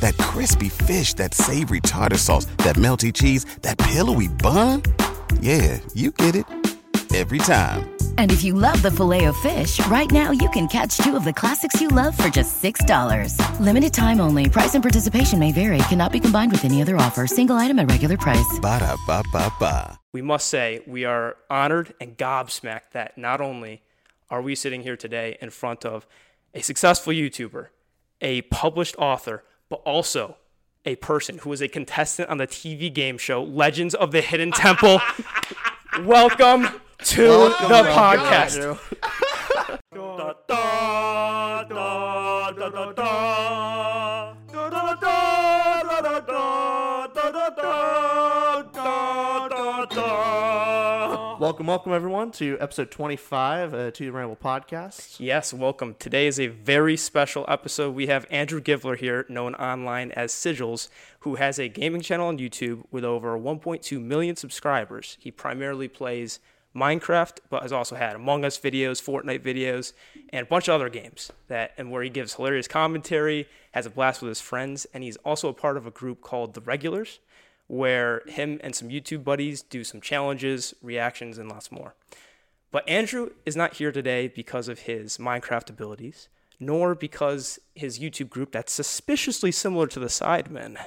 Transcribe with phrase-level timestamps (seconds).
[0.00, 4.82] That crispy fish, that savory tartar sauce, that melty cheese, that pillowy bun.
[5.40, 6.44] Yeah, you get it
[7.14, 7.88] every time.
[8.18, 11.24] And if you love the filet of fish, right now you can catch two of
[11.24, 13.60] the classics you love for just $6.
[13.60, 14.48] Limited time only.
[14.48, 15.78] Price and participation may vary.
[15.88, 17.26] Cannot be combined with any other offer.
[17.26, 18.58] Single item at regular price.
[18.60, 19.98] Ba da ba ba ba.
[20.12, 23.82] We must say we are honored and gobsmacked that not only
[24.30, 26.06] are we sitting here today in front of
[26.54, 27.68] a successful YouTuber,
[28.20, 30.36] a published author, but also
[30.84, 34.52] a person who was a contestant on the TV game show Legends of the Hidden
[34.52, 35.00] Temple.
[36.02, 36.68] Welcome
[37.04, 38.78] to Welcome, the podcast.
[51.58, 55.16] Welcome, welcome everyone to episode 25 uh, to the Ramble Podcast.
[55.18, 55.96] Yes, welcome.
[55.98, 57.96] Today is a very special episode.
[57.96, 60.88] We have Andrew Givler here, known online as Sigils,
[61.20, 65.16] who has a gaming channel on YouTube with over 1.2 million subscribers.
[65.18, 66.38] He primarily plays
[66.76, 69.94] Minecraft, but has also had Among Us videos, Fortnite videos,
[70.28, 73.90] and a bunch of other games that and where he gives hilarious commentary, has a
[73.90, 77.18] blast with his friends, and he's also a part of a group called The Regulars,
[77.68, 81.94] where him and some YouTube buddies do some challenges, reactions, and lots more.
[82.70, 86.28] But Andrew is not here today because of his Minecraft abilities,
[86.60, 90.78] nor because his YouTube group that's suspiciously similar to the Sidemen.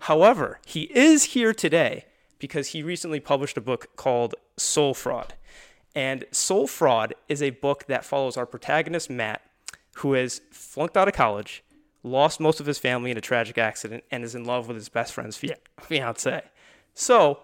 [0.00, 2.06] However, he is here today
[2.38, 5.34] because he recently published a book called Soul Fraud.
[5.94, 9.40] And Soul Fraud is a book that follows our protagonist, Matt,
[9.98, 11.62] who has flunked out of college,
[12.04, 14.88] lost most of his family in a tragic accident, and is in love with his
[14.88, 16.42] best friend's fia- fiance.
[16.92, 17.40] So,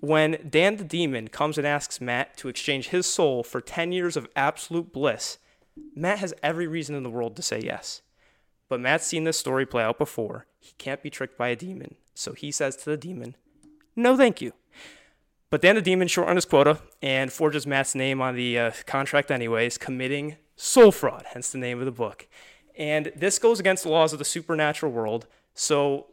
[0.00, 4.16] when Dan the Demon comes and asks Matt to exchange his soul for 10 years
[4.16, 5.38] of absolute bliss,
[5.94, 8.02] Matt has every reason in the world to say yes.
[8.68, 10.46] But Matt's seen this story play out before.
[10.58, 11.96] He can't be tricked by a demon.
[12.14, 13.36] So he says to the demon,
[13.96, 14.52] No, thank you.
[15.50, 18.70] But Dan the Demon short on his quota and forges Matt's name on the uh,
[18.86, 22.26] contract, anyways, committing soul fraud, hence the name of the book.
[22.76, 25.26] And this goes against the laws of the supernatural world.
[25.54, 26.06] So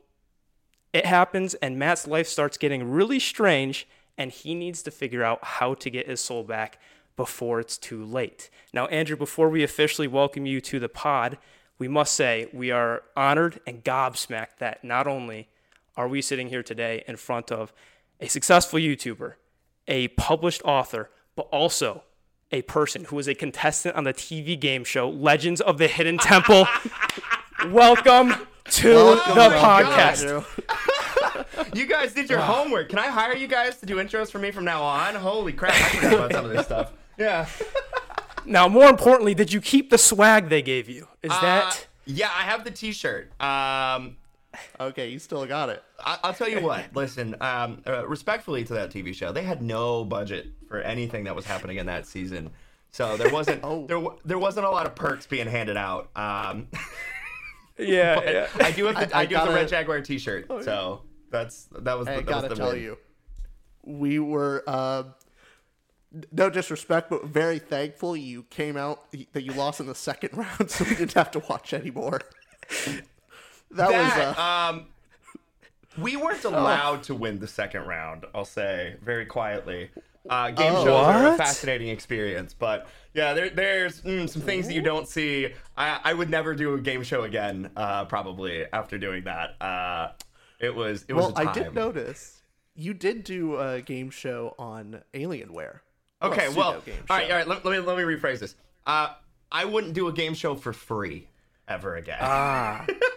[0.94, 5.44] it happens, and Matt's life starts getting really strange, and he needs to figure out
[5.44, 6.80] how to get his soul back
[7.16, 8.50] before it's too late.
[8.74, 11.38] Now, Andrew, before we officially welcome you to the pod,
[11.78, 15.50] we must say we are honored and gobsmacked that not only
[15.98, 17.74] are we sitting here today in front of
[18.20, 19.34] a successful YouTuber,
[19.88, 22.04] a published author, but also
[22.52, 26.18] a person who was a contestant on the TV game show Legends of the Hidden
[26.18, 26.68] Temple.
[27.70, 28.34] welcome
[28.66, 31.76] to Welcome, the welcome, podcast.
[31.76, 32.90] You guys did your homework.
[32.90, 35.16] Can I hire you guys to do intros for me from now on?
[35.16, 36.92] Holy crap, I forgot about some of this stuff.
[37.18, 37.48] Yeah.
[38.46, 41.08] Now, more importantly, did you keep the swag they gave you?
[41.22, 43.32] Is Uh, that yeah, I have the T-shirt.
[43.42, 44.18] Um,
[44.82, 45.82] Okay, you still got it.
[46.04, 46.84] I- I'll tell you what.
[46.94, 51.36] Listen, um, uh, respectfully to that TV show, they had no budget for anything that
[51.36, 52.50] was happening in that season,
[52.92, 53.86] so there wasn't Oh.
[53.88, 56.10] there there wasn't a lot of perks being handed out.
[56.16, 56.68] Um,
[57.78, 58.22] yeah?
[58.24, 58.48] yeah.
[58.66, 61.66] I do have the, I- I, I do have the Red Jaguar T-shirt, so that's
[61.80, 62.82] that was I the, that gotta was the tell win.
[62.82, 62.98] you,
[63.84, 65.04] we were, uh,
[66.32, 70.72] no disrespect, but very thankful you came out, that you lost in the second round,
[70.72, 72.22] so we didn't have to watch anymore.
[72.70, 73.02] That,
[73.72, 74.86] That, was, uh, um,
[75.98, 78.26] we weren't allowed to win the second round.
[78.34, 79.90] I'll say very quietly.
[80.30, 80.86] Uh, game Oh.
[80.86, 85.08] shows are a fascinating experience, but yeah, there, there's mm, some things that you don't
[85.08, 85.54] see.
[85.76, 87.72] I, I would never do a game show again.
[87.76, 89.60] Uh, probably after doing that.
[89.62, 90.12] Uh,
[90.60, 91.48] it was it was well, a time.
[91.48, 92.42] I did notice
[92.76, 95.80] you did do a game show on Alienware.
[96.22, 97.32] Okay, Well, well, pseudo game all right, show.
[97.34, 97.48] all right.
[97.48, 98.56] Let, let me let me rephrase this.
[98.86, 99.14] Uh,
[99.52, 101.28] I wouldn't do a game show for free
[101.68, 102.20] ever again.
[102.22, 102.86] Ah.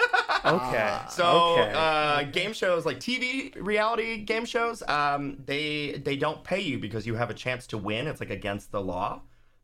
[0.44, 0.98] Okay.
[1.10, 1.72] So okay.
[1.74, 7.06] uh, game shows like TV reality game shows, um, they they don't pay you because
[7.06, 8.06] you have a chance to win.
[8.06, 9.22] It's like against the law,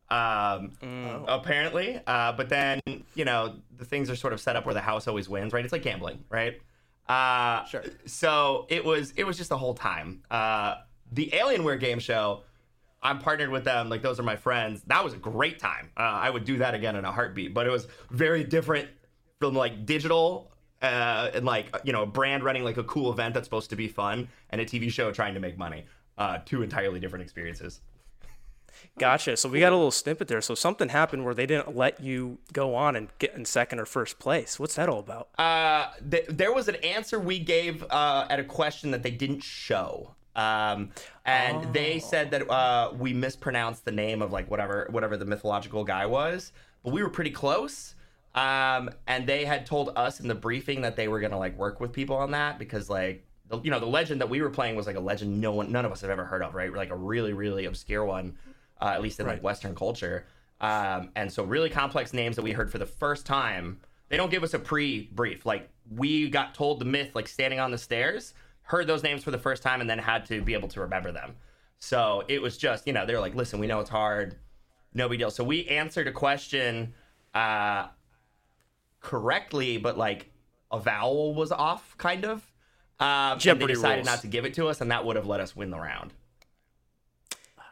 [0.09, 1.25] um, Mm.
[1.27, 1.99] apparently.
[2.07, 2.79] Uh, but then
[3.15, 5.63] you know the things are sort of set up where the house always wins, right?
[5.63, 6.61] It's like gambling, right?
[7.09, 7.83] Uh, Sure.
[8.05, 10.23] So it was it was just the whole time.
[10.31, 10.75] Uh,
[11.11, 12.43] the Alienware game show.
[13.03, 13.89] I'm partnered with them.
[13.89, 14.83] Like those are my friends.
[14.85, 15.89] That was a great time.
[15.97, 17.51] Uh, I would do that again in a heartbeat.
[17.51, 18.89] But it was very different
[19.39, 20.50] from like digital
[20.81, 23.75] uh, and like you know a brand running like a cool event that's supposed to
[23.75, 25.85] be fun and a TV show trying to make money.
[26.17, 27.81] uh, two entirely different experiences.
[28.97, 29.37] Gotcha.
[29.37, 30.41] So we got a little snippet there.
[30.41, 33.85] So something happened where they didn't let you go on and get in second or
[33.85, 34.59] first place.
[34.59, 35.29] What's that all about?
[35.37, 39.41] Uh, th- there was an answer we gave uh, at a question that they didn't
[39.43, 40.13] show.
[40.35, 40.91] Um,
[41.25, 45.83] and they said that uh, we mispronounced the name of like whatever whatever the mythological
[45.83, 46.51] guy was,
[46.83, 47.95] but we were pretty close.
[48.33, 51.79] Um, and they had told us in the briefing that they were gonna like work
[51.79, 54.75] with people on that because like the, you know the legend that we were playing
[54.75, 56.73] was like a legend no one none of us have ever heard of, right?
[56.73, 58.37] Like a really really obscure one,
[58.81, 60.25] uh, at least in like Western culture.
[60.61, 63.81] Um, and so really complex names that we heard for the first time.
[64.09, 65.45] They don't give us a pre-brief.
[65.45, 69.31] Like we got told the myth like standing on the stairs, heard those names for
[69.31, 71.35] the first time, and then had to be able to remember them.
[71.79, 74.37] So it was just you know they're like, listen, we know it's hard,
[74.93, 75.31] no big deal.
[75.31, 76.93] So we answered a question
[77.33, 77.87] uh,
[79.01, 80.31] correctly, but like
[80.71, 82.47] a vowel was off, kind of.
[82.99, 84.05] Um, and they decided rules.
[84.05, 86.13] not to give it to us, and that would have let us win the round.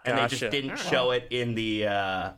[0.06, 2.32] And they just didn't show it in the uh,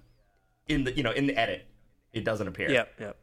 [0.67, 1.65] in the you know in the edit.
[2.11, 2.69] It doesn't appear.
[2.69, 3.17] Yep, yep.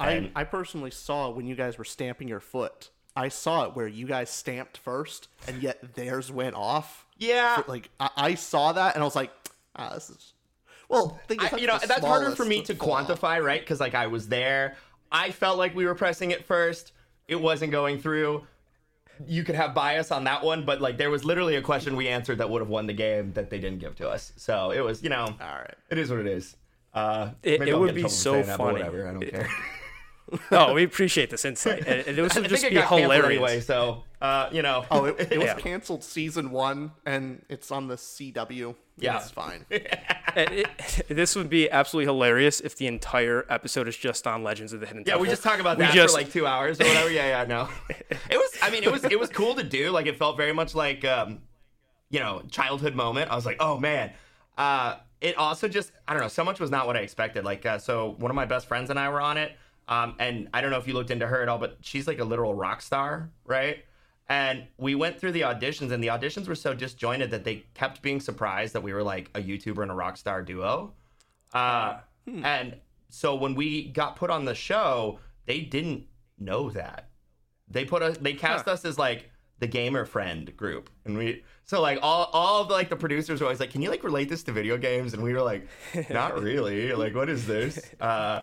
[0.00, 2.90] And- I, I personally saw when you guys were stamping your foot.
[3.14, 7.06] I saw it where you guys stamped first, and yet theirs went off.
[7.18, 7.56] Yeah.
[7.60, 9.30] For- like I, I saw that, and I was like,
[9.76, 10.32] ah, this is.
[10.88, 13.60] Well, thing is, I, you know that's harder for me to fall quantify, right?
[13.60, 14.76] Because like I was there,
[15.12, 16.92] I felt like we were pressing it first.
[17.28, 18.46] It wasn't going through.
[19.26, 22.08] You could have bias on that one, but like there was literally a question we
[22.08, 24.32] answered that would have won the game that they didn't give to us.
[24.36, 25.74] So it was, you know, All right.
[25.90, 26.56] it is what it is.
[26.94, 28.72] Uh, It- it would be so saying that, funny.
[28.74, 29.48] Whatever, I don't care.
[30.50, 31.80] Oh, we appreciate this insight.
[31.86, 33.24] And, and this I would think just it be got hilarious.
[33.26, 33.60] anyway.
[33.60, 35.54] So uh, you know, Oh, it, it was Yeah.
[35.54, 38.74] canceled season one, and it's on the CW.
[38.98, 39.18] Yeah.
[39.18, 39.66] it's fine.
[40.34, 40.68] And it-
[41.08, 44.86] this would be absolutely hilarious if the entire episode is just on Legends of the
[44.86, 45.22] Hidden Yeah, Temple.
[45.22, 47.10] we just talk about We that just- for like two hours or whatever.
[47.10, 47.68] Yeah, yeah, no.
[48.08, 48.50] It was.
[48.62, 49.04] I mean, it was.
[49.04, 49.90] It was cool to do.
[49.90, 51.40] Like, it felt very much like, um,
[52.08, 53.30] you know, childhood moment.
[53.30, 54.12] I was like, oh man.
[54.56, 56.28] Uh, it also just, I don't know.
[56.28, 57.44] So much was not what I expected.
[57.44, 59.52] Like, uh, so one of my best friends and I were on it.
[59.88, 62.18] Um, and I don't know if you looked into her at all, but she's like
[62.18, 63.84] a literal rock star, right?
[64.28, 68.00] And we went through the auditions, and the auditions were so disjointed that they kept
[68.00, 70.94] being surprised that we were like a YouTuber and a rock star duo.
[71.52, 71.98] Uh,
[72.44, 72.76] And
[73.10, 76.06] so when we got put on the show, they didn't
[76.38, 77.10] know that.
[77.68, 79.28] They put us, they cast us as like
[79.62, 83.46] the gamer friend group, and we so like all all of like the producers were
[83.46, 85.68] always like, "Can you like relate this to video games?" And we were like,
[86.10, 86.92] "Not really.
[86.92, 88.40] Like, what is this?" Uh,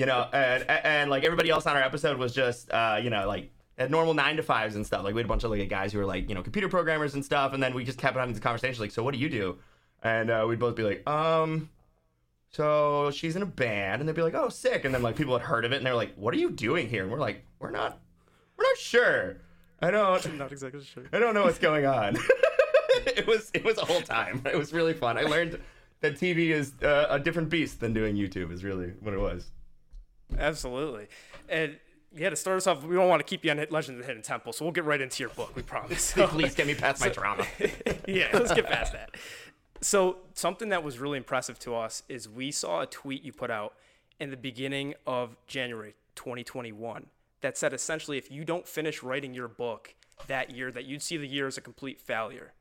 [0.00, 3.10] you know, and and, and like everybody else on our episode was just uh, you
[3.10, 5.04] know like at normal nine to fives and stuff.
[5.04, 7.12] Like we had a bunch of like guys who were like you know computer programmers
[7.14, 9.28] and stuff, and then we just kept having these conversations like, "So what do you
[9.28, 9.58] do?"
[10.02, 11.68] And uh, we'd both be like, "Um."
[12.48, 15.36] So she's in a band, and they'd be like, "Oh, sick!" And then like people
[15.36, 17.44] had heard of it, and they're like, "What are you doing here?" And we're like,
[17.58, 18.00] "We're not,
[18.56, 19.36] we're not sure.
[19.84, 21.04] I don't, Not exactly sure.
[21.12, 22.16] I don't know what's going on."
[23.06, 24.42] it was, it was a whole time.
[24.46, 25.18] It was really fun.
[25.18, 25.58] I learned
[26.00, 28.52] that TV is uh, a different beast than doing YouTube.
[28.52, 29.50] Is really what it was.
[30.38, 31.08] Absolutely.
[31.48, 31.76] And
[32.16, 34.04] yeah, to start us off, we don't want to keep you on Legends of the
[34.04, 36.02] Hidden Temple, so we'll get right into your book, we promise.
[36.02, 37.44] So- Please get me past my trauma.
[38.06, 39.10] yeah, let's get past that.
[39.80, 43.50] So, something that was really impressive to us is we saw a tweet you put
[43.50, 43.74] out
[44.20, 47.06] in the beginning of January 2021
[47.44, 49.94] that said essentially if you don't finish writing your book
[50.28, 52.54] that year, that you'd see the year as a complete failure.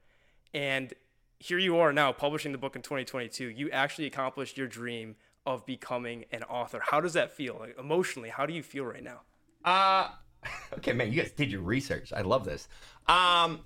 [0.53, 0.93] And
[1.39, 3.47] here you are now publishing the book in 2022.
[3.47, 5.15] You actually accomplished your dream
[5.45, 6.81] of becoming an author.
[6.83, 7.55] How does that feel?
[7.61, 9.21] Like emotionally, how do you feel right now?
[9.63, 10.09] Uh
[10.73, 12.11] okay, man, you guys did your research.
[12.11, 12.67] I love this.
[13.07, 13.61] Um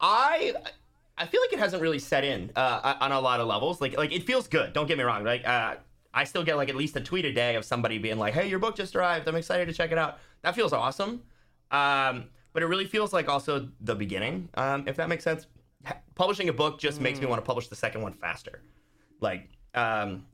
[0.00, 0.54] I
[1.18, 3.80] I feel like it hasn't really set in uh on a lot of levels.
[3.80, 4.72] Like like it feels good.
[4.72, 5.24] Don't get me wrong.
[5.24, 5.78] Like uh
[6.12, 8.48] I still get like at least a tweet a day of somebody being like, "Hey,
[8.48, 9.28] your book just arrived.
[9.28, 11.22] I'm excited to check it out." That feels awesome.
[11.70, 14.48] Um but it really feels like also the beginning.
[14.54, 15.46] Um if that makes sense.
[16.14, 18.62] Publishing a book just makes me want to publish the second one faster.
[19.20, 20.24] Like um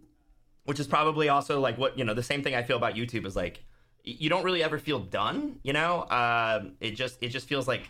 [0.66, 3.24] which is probably also like what you know the same thing i feel about youtube
[3.24, 3.64] is like
[4.04, 7.88] you don't really ever feel done you know um, it just it just feels like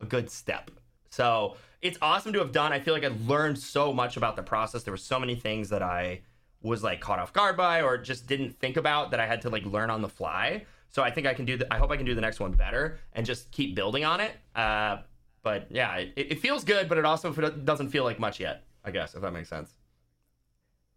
[0.00, 0.70] a good step
[1.10, 4.42] so it's awesome to have done i feel like i learned so much about the
[4.42, 6.20] process there were so many things that i
[6.64, 9.48] was like caught off guard by or just didn't think about that i had to
[9.50, 11.96] like learn on the fly so i think i can do the i hope i
[11.96, 14.96] can do the next one better and just keep building on it uh,
[15.42, 18.90] but yeah it, it feels good but it also doesn't feel like much yet i
[18.90, 19.74] guess if that makes sense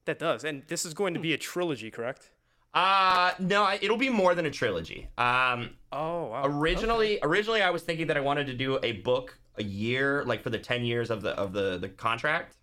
[0.06, 0.44] That does.
[0.46, 2.32] And this is going to be a trilogy, correct?
[2.74, 5.10] Uh no, I- it'll be more than a trilogy.
[5.18, 6.44] Um Oh, wow.
[6.46, 10.44] originally originally I was thinking that I wanted to do a book a year like
[10.44, 12.56] for the 10 years of the of the the contract.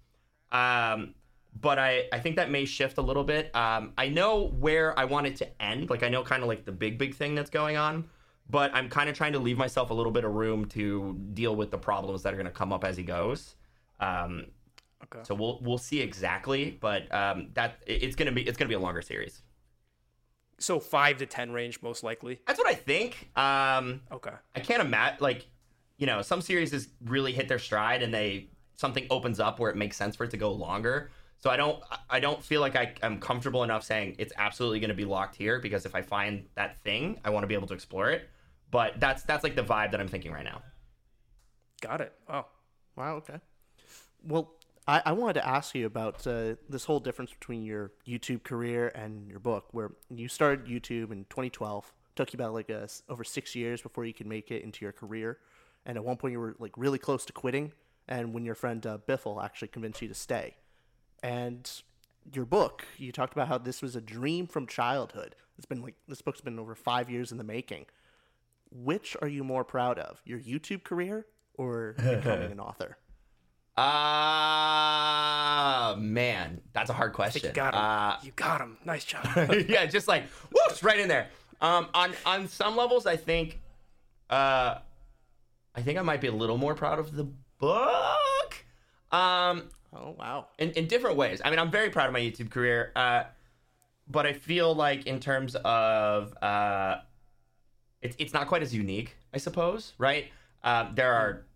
[0.52, 1.14] Um
[1.60, 3.54] but I I think that may shift a little bit.
[3.54, 5.90] Um I know where I want it to end.
[5.90, 8.08] Like I know kind of like the big big thing that's going on,
[8.50, 11.54] but I'm kind of trying to leave myself a little bit of room to deal
[11.56, 13.56] with the problems that are going to come up as he goes.
[14.00, 14.46] Um,
[15.04, 15.20] Okay.
[15.22, 18.78] so we'll we'll see exactly, but um, that it's gonna be it's gonna be a
[18.80, 19.42] longer series.
[20.58, 22.40] So five to ten range, most likely.
[22.46, 23.30] That's what I think.
[23.36, 24.30] Um, Okay.
[24.54, 25.46] I can't imagine like,
[25.98, 29.70] you know, some series is really hit their stride and they something opens up where
[29.70, 31.10] it makes sense for it to go longer.
[31.44, 34.88] So I don't I don't feel like I, I'm comfortable enough saying it's absolutely going
[34.88, 37.66] to be locked here because if I find that thing, I want to be able
[37.66, 38.30] to explore it.
[38.70, 40.62] But that's that's like the vibe that I'm thinking right now.
[41.82, 42.14] Got it.
[42.30, 42.46] Oh,
[42.96, 43.16] Wow.
[43.16, 43.40] Okay.
[44.26, 44.54] Well,
[44.88, 48.90] I, I wanted to ask you about uh, this whole difference between your YouTube career
[48.94, 51.92] and your book, where you started YouTube in 2012.
[52.16, 54.82] Took you about like uh, s- over six years before you could make it into
[54.82, 55.40] your career,
[55.84, 57.72] and at one point you were like really close to quitting.
[58.08, 60.54] And when your friend uh, Biffle actually convinced you to stay,
[61.24, 61.68] and
[62.34, 65.34] your book, you talked about how this was a dream from childhood.
[65.56, 67.86] It's been like this book's been over five years in the making.
[68.70, 72.98] Which are you more proud of, your YouTube career or becoming an author?
[73.76, 74.74] Ah
[75.98, 77.48] man, that's a hard question.
[77.48, 77.80] you got him.
[77.80, 78.76] Uh, you got him.
[78.84, 79.24] Nice job.
[79.68, 81.28] yeah, just like whoops, right in there.
[81.62, 83.62] Um, on on some levels, I think,
[84.28, 84.74] uh,
[85.74, 87.24] I think I might be a little more proud of the
[87.58, 88.66] book.
[89.10, 90.48] Um, Oh wow.
[90.58, 91.40] in, in different ways.
[91.44, 93.24] I mean, I'm very proud of my YouTube career, uh,
[94.08, 96.96] but I feel like in terms of uh,
[98.02, 99.94] it's it's not quite as unique, I suppose.
[99.98, 100.26] Right?
[100.62, 101.46] Uh, there are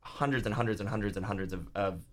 [0.00, 2.04] hundreds and hundreds and hundreds and hundreds of, of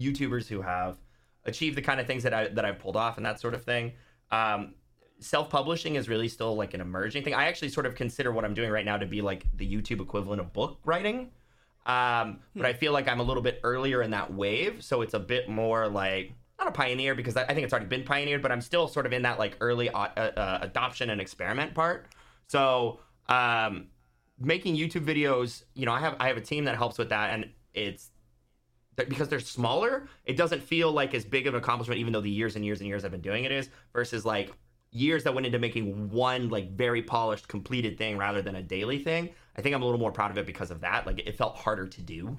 [0.00, 0.98] YouTubers who have
[1.44, 3.64] achieved the kind of things that I that I've pulled off and that sort of
[3.64, 3.92] thing.
[4.30, 4.74] Um,
[5.20, 7.34] self-publishing is really still like an emerging thing.
[7.34, 10.00] I actually sort of consider what I'm doing right now to be like the YouTube
[10.00, 11.30] equivalent of book writing.
[11.84, 15.14] Um, but I feel like I'm a little bit earlier in that wave, so it's
[15.14, 18.40] a bit more like not a pioneer because I I think it's already been pioneered,
[18.42, 22.06] but I'm still sort of in that like early uh, uh, adoption and experiment part.
[22.46, 23.88] So um,
[24.38, 27.30] making YouTube videos, you know, I have I have a team that helps with that,
[27.30, 28.10] and it's
[28.96, 32.30] because they're smaller, it doesn't feel like as big of an accomplishment, even though the
[32.30, 34.52] years and years and years I've been doing it is, versus like
[34.90, 38.98] years that went into making one like very polished, completed thing rather than a daily
[38.98, 39.30] thing.
[39.56, 41.06] I think I'm a little more proud of it because of that.
[41.06, 42.38] Like it felt harder to do.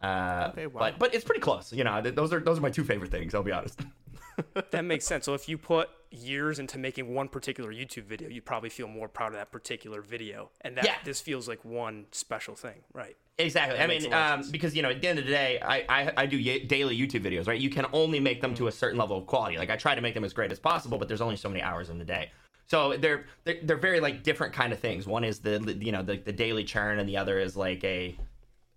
[0.00, 0.80] Uh, Okay, wow.
[0.80, 1.72] but but it's pretty close.
[1.72, 3.34] You know, th- those are those are my two favorite things.
[3.34, 3.80] I'll be honest.
[4.70, 5.24] that makes sense.
[5.26, 9.08] So if you put years into making one particular YouTube video, you'd probably feel more
[9.08, 10.94] proud of that particular video, and that Yeah.
[11.04, 13.16] this feels like one special thing, right?
[13.38, 13.78] Exactly.
[13.78, 15.60] I mean, a lot of um, because you know, at the end of the day,
[15.62, 17.60] I I, I do y- daily YouTube videos, right?
[17.60, 19.56] You can only make them to a certain level of quality.
[19.58, 21.62] Like I try to make them as great as possible, but there's only so many
[21.62, 22.30] hours in the day.
[22.66, 25.06] So they're they're, they're very like different kind of things.
[25.06, 28.16] One is the you know the, the daily churn, and the other is like a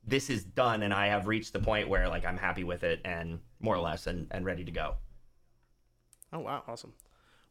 [0.05, 3.01] this is done, and I have reached the point where like I'm happy with it,
[3.05, 4.95] and more or less, and and ready to go.
[6.33, 6.63] Oh wow.
[6.67, 6.93] Awesome.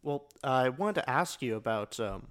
[0.03, 2.27] Well, I wanted to ask you about um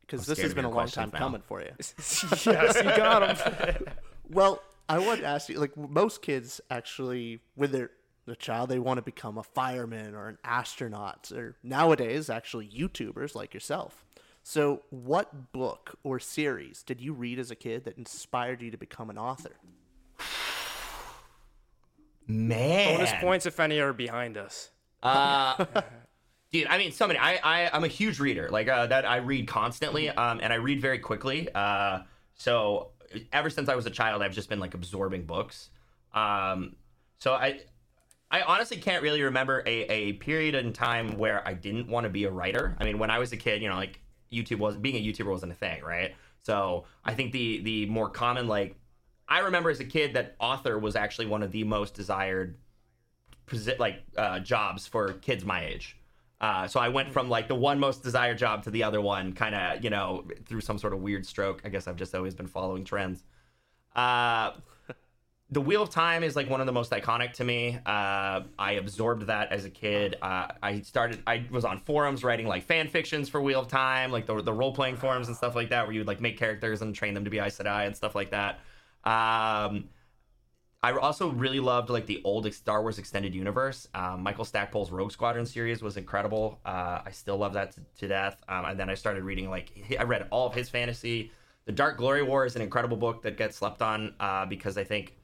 [0.00, 1.18] because this has been a long time now.
[1.18, 1.70] coming for you.
[1.78, 2.44] yes,
[2.76, 3.86] you got him.
[4.30, 7.90] Well, I wanted to ask you like most kids actually with their
[8.24, 13.34] the child they want to become a fireman or an astronaut or nowadays actually YouTubers
[13.34, 14.04] like yourself.
[14.44, 18.76] So, what book or series did you read as a kid that inspired you to
[18.76, 19.52] become an author?
[22.26, 24.70] Man, Bonus points if any are behind us.
[25.02, 25.64] Uh,
[26.52, 27.18] dude, I mean, so many.
[27.18, 28.48] I, I I'm a huge reader.
[28.48, 31.48] Like uh, that, I read constantly, um, and I read very quickly.
[31.54, 32.00] Uh,
[32.34, 32.90] so
[33.32, 35.70] ever since I was a child, I've just been like absorbing books.
[36.14, 36.76] Um,
[37.18, 37.60] so I,
[38.32, 42.10] I honestly can't really remember a, a period in time where I didn't want to
[42.10, 42.74] be a writer.
[42.80, 44.00] I mean, when I was a kid, you know, like
[44.32, 46.14] YouTube was being a YouTuber wasn't a thing, right?
[46.42, 48.76] So I think the the more common like
[49.28, 52.56] I remember as a kid that author was actually one of the most desired
[53.78, 55.98] like uh, jobs for kids my age.
[56.40, 59.34] Uh, so I went from like the one most desired job to the other one,
[59.34, 61.60] kind of you know through some sort of weird stroke.
[61.64, 63.22] I guess I've just always been following trends.
[63.94, 64.52] Uh,
[65.52, 67.78] the Wheel of Time is like one of the most iconic to me.
[67.84, 70.16] Uh, I absorbed that as a kid.
[70.22, 71.22] Uh, I started.
[71.26, 74.52] I was on forums writing like fan fictions for Wheel of Time, like the the
[74.52, 77.12] role playing forums and stuff like that, where you would like make characters and train
[77.12, 78.60] them to be Aes Sedai and stuff like that.
[79.04, 79.90] Um,
[80.82, 83.86] I also really loved like the old Star Wars extended universe.
[83.94, 86.60] Um, Michael Stackpole's Rogue Squadron series was incredible.
[86.64, 88.40] Uh, I still love that to, to death.
[88.48, 91.30] Um, and then I started reading like I read all of his fantasy.
[91.66, 94.84] The Dark Glory War is an incredible book that gets slept on uh, because I
[94.84, 95.14] think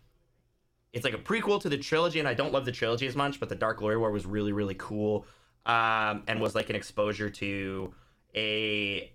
[0.93, 3.41] it's like a prequel to the trilogy, and I don't love the trilogy as much,
[3.41, 5.27] but the Dark Glory War was really really cool
[5.67, 7.95] um, and was like an exposure to
[8.35, 9.13] a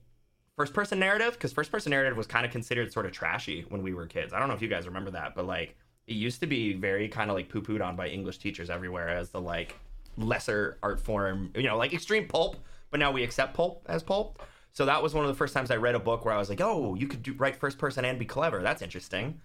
[0.55, 3.81] first person narrative because first person narrative was kind of considered sort of trashy when
[3.81, 4.33] we were kids.
[4.33, 5.75] I don't know if you guys remember that, but like
[6.07, 9.09] it used to be very kind of like poo pooed on by English teachers everywhere
[9.09, 9.75] as the like
[10.17, 12.57] lesser art form, you know, like extreme pulp,
[12.91, 14.41] but now we accept pulp as pulp.
[14.73, 16.49] So that was one of the first times I read a book where I was
[16.49, 18.61] like, oh, you could do, write first person and be clever.
[18.61, 19.39] That's interesting.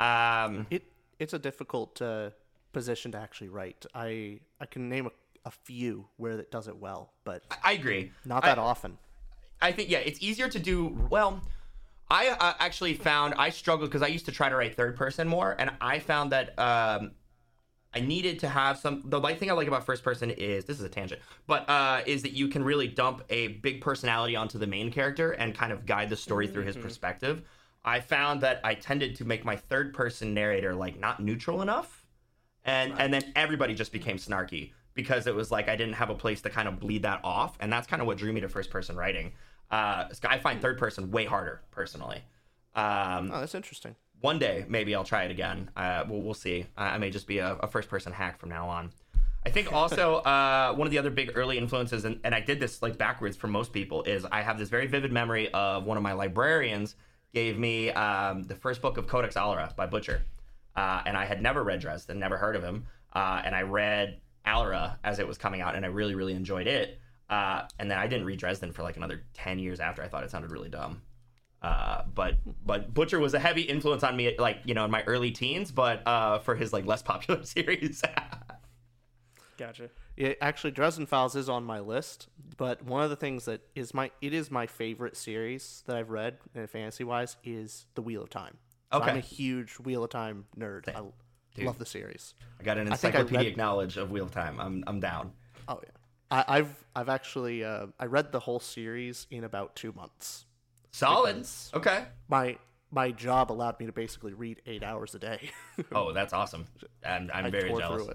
[0.00, 0.84] Um, It
[1.18, 2.30] it's a difficult uh,
[2.72, 3.86] position to actually write.
[3.94, 5.10] I I can name a,
[5.44, 8.12] a few where it does it well, but I agree.
[8.24, 8.98] not I- that often.
[9.60, 11.42] I think yeah, it's easier to do well.
[12.10, 15.28] I uh, actually found I struggled because I used to try to write third person
[15.28, 17.10] more, and I found that um,
[17.92, 19.02] I needed to have some.
[19.04, 22.02] The light thing I like about first person is this is a tangent, but uh,
[22.06, 25.72] is that you can really dump a big personality onto the main character and kind
[25.72, 27.42] of guide the story through his perspective.
[27.84, 32.06] I found that I tended to make my third person narrator like not neutral enough,
[32.64, 36.14] and and then everybody just became snarky because it was like I didn't have a
[36.14, 38.48] place to kind of bleed that off, and that's kind of what drew me to
[38.48, 39.32] first person writing.
[39.70, 42.22] Uh, I find third person way harder personally.
[42.74, 43.96] Um, Oh, that's interesting.
[44.20, 45.70] one day maybe I'll try it again.
[45.76, 46.66] Uh, we'll, we'll see.
[46.76, 48.90] I, I may just be a, a first person hack from now on.
[49.46, 52.60] I think also uh, one of the other big early influences, and, and I did
[52.60, 55.96] this like backwards for most people, is I have this very vivid memory of one
[55.96, 56.96] of my librarians
[57.34, 60.22] gave me um, the first book of Codex Alera by Butcher,
[60.76, 64.20] uh, and I had never read Dresden, never heard of him, uh, and I read
[64.46, 66.98] Alera as it was coming out, and I really really enjoyed it.
[67.28, 70.02] Uh, and then I didn't read Dresden for like another ten years after.
[70.02, 71.02] I thought it sounded really dumb.
[71.60, 75.02] Uh, but but Butcher was a heavy influence on me, like you know, in my
[75.02, 75.70] early teens.
[75.70, 78.02] But uh, for his like less popular series,
[79.58, 79.90] Gotcha.
[80.18, 83.94] Yeah, actually, Dresden Files is on my list, but one of the things that is
[83.94, 88.24] my it is my favorite series that I've read, uh, fantasy wise, is the Wheel
[88.24, 88.56] of Time.
[88.92, 90.88] So I'm a huge Wheel of Time nerd.
[90.88, 92.34] I love the series.
[92.58, 94.58] I got an I I read- encyclopedic knowledge of Wheel of Time.
[94.58, 95.30] I'm I'm down.
[95.68, 95.90] Oh yeah,
[96.32, 100.46] I, I've I've actually uh, I read the whole series in about two months.
[100.90, 101.46] Solid.
[101.74, 102.06] Okay.
[102.28, 102.58] My
[102.90, 105.50] my job allowed me to basically read eight hours a day.
[105.92, 106.66] Oh, that's awesome.
[107.06, 108.08] I'm I'm very jealous.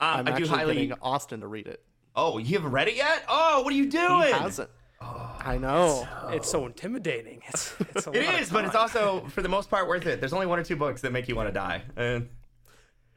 [0.00, 0.12] Through it.
[0.12, 0.74] Um, I'm I do actually highly.
[0.74, 1.82] getting Austin to read it.
[2.16, 3.24] Oh, you haven't read it yet?
[3.28, 4.26] Oh, what are you doing?
[4.28, 4.70] He hasn't.
[5.00, 6.08] I know.
[6.28, 7.42] It's so intimidating.
[7.48, 8.82] It's, it's a It lot of is, but it's time.
[8.82, 10.20] also for the most part worth it.
[10.20, 11.82] There's only one or two books that make you want to die.
[11.96, 12.28] And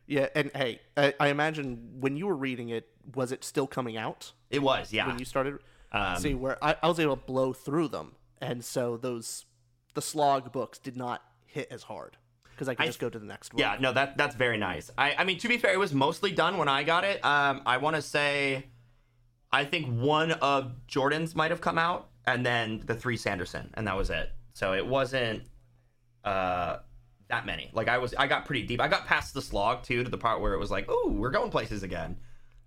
[0.07, 3.95] Yeah, and hey, I, I imagine when you were reading it, was it still coming
[3.95, 5.07] out it was, yeah.
[5.07, 5.59] when you started?
[5.93, 9.45] Um, See, where I, I was able to blow through them, and so those
[9.93, 12.17] the slog books did not hit as hard
[12.57, 13.59] because I could I- just go to the next one.
[13.61, 14.89] Yeah, no, that that's very nice.
[14.97, 17.23] I, I mean, to be fair, it was mostly done when I got it.
[17.23, 18.65] Um, I want to say,
[19.51, 23.85] I think one of Jordan's might have come out, and then the three Sanderson, and
[23.87, 24.31] that was it.
[24.53, 25.43] So it wasn't
[26.25, 26.77] uh
[27.29, 27.69] that many.
[27.73, 28.79] Like I was, I got pretty deep.
[28.81, 31.29] I got past the slog too, to the part where it was like, oh, we're
[31.29, 32.15] going places again.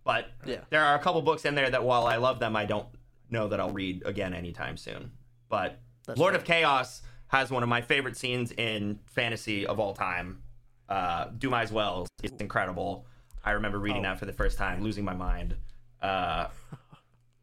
[0.05, 0.61] But Yeah.
[0.71, 2.87] there are a couple books in there that, while I love them, I don't
[3.31, 5.13] know that I'll read again anytime soon.
[5.49, 5.79] But
[6.15, 10.43] Lord of Chaos has one of my favorite scenes in fantasy of all time.
[10.89, 13.07] Uh, Dumai's Wells is incredible.
[13.45, 15.57] I remember reading that for the first time, losing my mind.
[16.03, 16.49] Uh,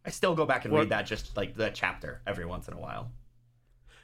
[0.05, 2.79] I still go back and read that just like the chapter every once in a
[2.79, 3.11] while.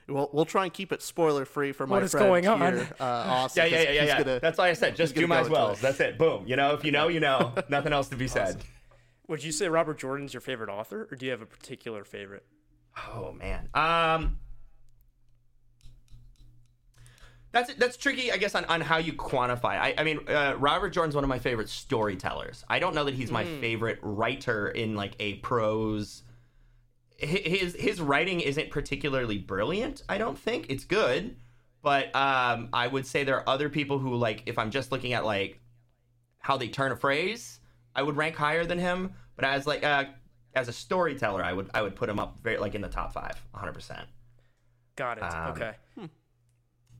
[0.09, 2.59] Well, we'll try and keep it spoiler free for my What is friend going on?
[2.59, 3.63] here, uh, Austin.
[3.63, 4.05] Yeah, yeah, 'cause yeah, yeah.
[4.05, 4.23] yeah.
[4.23, 5.79] gonna- That's why I said just gonna Dumai's go into Wells.
[5.79, 5.81] it.
[5.81, 6.17] That's it.
[6.17, 6.45] Boom.
[6.45, 7.53] You know, if you know, you know.
[7.69, 8.61] Nothing else to be said.
[9.29, 12.45] Would you say Robert Jordan's your favorite author, or do you have a particular favorite?
[13.13, 13.69] Oh man.
[13.73, 14.39] Um
[17.53, 19.77] That's that's tricky, I guess, on, on how you quantify.
[19.79, 22.65] I, I mean, uh, Robert Jordan's one of my favorite storytellers.
[22.67, 26.23] I don't know that he's my favorite writer in like a prose.
[27.21, 30.01] Hi- His his writing isn't particularly brilliant.
[30.09, 31.35] I don't think it's good,
[31.83, 35.13] but um, I would say there are other people who like if I'm just looking
[35.13, 35.59] at like
[36.39, 37.59] how they turn a phrase,
[37.95, 39.13] I would rank higher than him.
[39.35, 40.05] But as like uh,
[40.55, 43.13] as a storyteller, I would I would put him up very like in the top
[43.13, 43.73] five, 100.
[43.73, 44.07] percent
[44.95, 45.23] Got it.
[45.23, 45.73] Um, okay.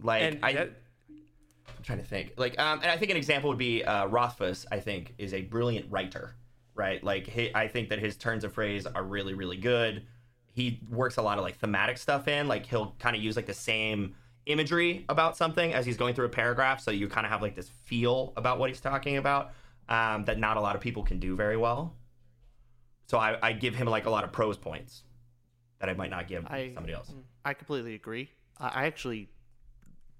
[0.01, 0.69] Like And I, that,
[1.67, 2.33] I'm trying to think.
[2.37, 4.65] Like, um, and I think an example would be uh, Rothfuss.
[4.71, 6.35] I think is a brilliant writer,
[6.75, 7.03] right?
[7.03, 10.05] Like, he, I think that his turns of phrase are really, really good.
[10.51, 12.47] He works a lot of like thematic stuff in.
[12.47, 16.25] Like, he'll kind of use like the same imagery about something as he's going through
[16.25, 19.53] a paragraph, so you kind of have like this feel about what he's talking about
[19.89, 21.95] um, that not a lot of people can do very well.
[23.07, 25.03] So I, I give him like a lot of prose points
[25.79, 27.11] that I might not give I- somebody else.
[27.45, 28.31] I completely agree.
[28.59, 29.29] I, I actually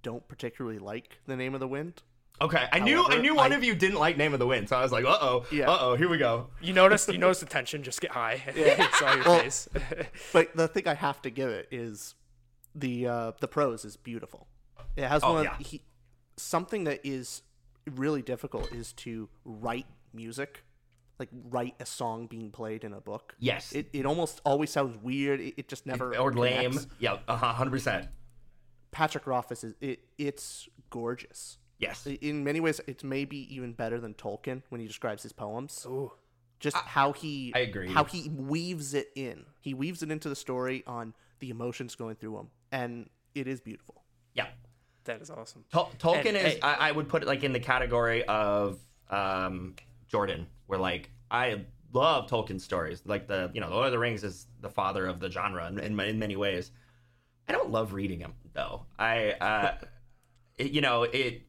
[0.04, 2.04] don't particularly like the name of the wind.
[2.42, 4.68] Okay, I knew I knew one I- of you didn't like Name of the Wind,
[4.68, 5.70] so I was like, uh oh, Yeah.
[5.70, 6.48] uh oh, here we go.
[6.62, 8.42] you noticed you noticed the tension just get high.
[8.56, 8.89] Yeah.
[8.94, 9.70] saw your Well- face.
[10.34, 12.16] But the thing I have to give it is
[12.76, 14.48] the uh, the prose is beautiful.
[14.96, 15.56] It has Oh, one yeah.
[15.60, 15.84] of, he,
[16.38, 17.44] something that is
[17.96, 20.63] really difficult is to write music,
[21.20, 23.36] like write a song being played in a book.
[23.39, 23.72] Yes.
[23.74, 25.39] it, it almost always sounds weird.
[25.39, 26.72] It, it just never or lame.
[26.72, 26.88] connects.
[27.00, 28.08] Yeah, uh hundred percent.
[28.93, 31.58] Patrick Rothfuss is it, it's gorgeous.
[31.79, 32.06] Yes.
[32.06, 35.86] In many ways, it's maybe even better than Tolkien when he describes his poems.
[35.89, 36.12] Ooh.
[36.60, 37.91] Just how he I agree.
[37.91, 39.43] how he weaves it in.
[39.60, 42.47] He weaves it into the story on the emotions going through him.
[42.71, 44.03] and it is beautiful.
[44.34, 44.47] Yeah.
[45.06, 45.65] That is awesome.
[45.73, 48.79] Tol- Tolkien And, is hey- I, I would put it like in the category of
[49.10, 49.75] um,
[50.08, 53.01] Jordan, where like I love Tolkien stories.
[53.06, 55.67] Like the you know the Lord of the Rings is the father of the genre
[55.67, 56.71] in, in, in many ways.
[57.49, 58.86] I don't love reading them though.
[58.98, 59.76] I uh,
[60.58, 61.44] it, you know it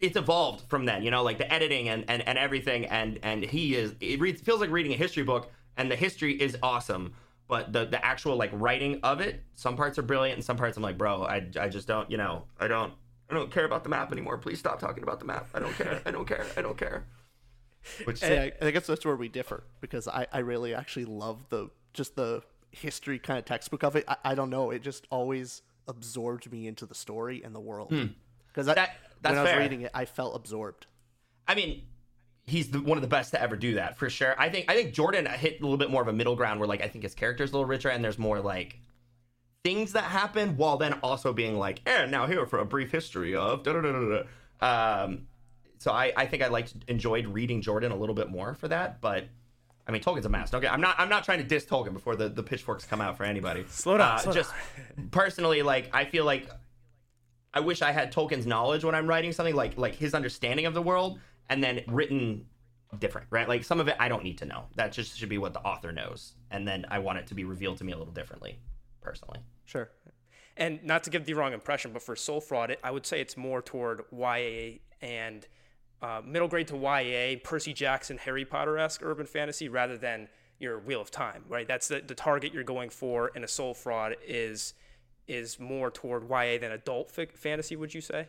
[0.00, 1.02] it's evolved from then.
[1.02, 4.40] You know like the editing and, and, and everything and and he is it reads,
[4.40, 7.14] feels like reading a history book and the history is awesome.
[7.48, 10.76] But the, the actual like writing of it, some parts are brilliant and some parts
[10.76, 12.92] I'm like, bro, I, I just don't, you know, I don't
[13.30, 14.36] I don't care about the map anymore.
[14.36, 15.48] Please stop talking about the map.
[15.54, 16.02] I don't care.
[16.04, 16.46] I don't care.
[16.56, 17.06] I don't care.
[18.04, 21.70] Which I, I guess that's where we differ because I, I really actually love the
[21.94, 24.04] just the history kind of textbook of it.
[24.06, 27.88] I, I don't know, it just always absorbed me into the story and the world.
[27.88, 28.74] Because Hmm.
[28.74, 29.58] That- when I was fair.
[29.60, 30.86] reading it, I felt absorbed.
[31.48, 31.82] I mean,
[32.46, 34.34] he's the, one of the best to ever do that for sure.
[34.38, 36.68] I think I think Jordan hit a little bit more of a middle ground where
[36.68, 38.78] like I think his character's a little richer and there's more like
[39.64, 43.34] things that happen while then also being like, and now here for a brief history
[43.34, 44.22] of da da da da.
[44.60, 45.26] da." Um,
[45.78, 49.00] so I I think I liked enjoyed reading Jordan a little bit more for that,
[49.00, 49.24] but.
[49.88, 50.52] I mean, Tolkien's a mess.
[50.52, 50.96] Okay, I'm not.
[50.98, 53.64] I'm not trying to diss Tolkien before the, the pitchforks come out for anybody.
[53.68, 54.52] Slow down, Uh, slow just
[55.10, 56.48] personally, like I feel like
[57.54, 60.74] I wish I had Tolkien's knowledge when I'm writing something like like his understanding of
[60.74, 62.44] the world and then written
[62.98, 63.48] different, right?
[63.48, 64.64] Like some of it I don't need to know.
[64.76, 66.34] That just should be what the author knows.
[66.50, 68.58] And then I want it to be revealed to me a little differently,
[69.00, 69.40] personally.
[69.64, 69.90] Sure.
[70.56, 73.20] And not to give the wrong impression, but for Soul Fraud, it, I would say
[73.20, 75.46] it's more toward YA and
[76.02, 80.78] uh, middle grade to YA, Percy Jackson, Harry Potter esque urban fantasy, rather than your
[80.78, 81.66] Wheel of Time, right?
[81.66, 84.74] That's the, the target you're going for in a Soul Fraud is
[85.26, 87.76] is more toward YA than adult fantasy.
[87.76, 88.28] Would you say?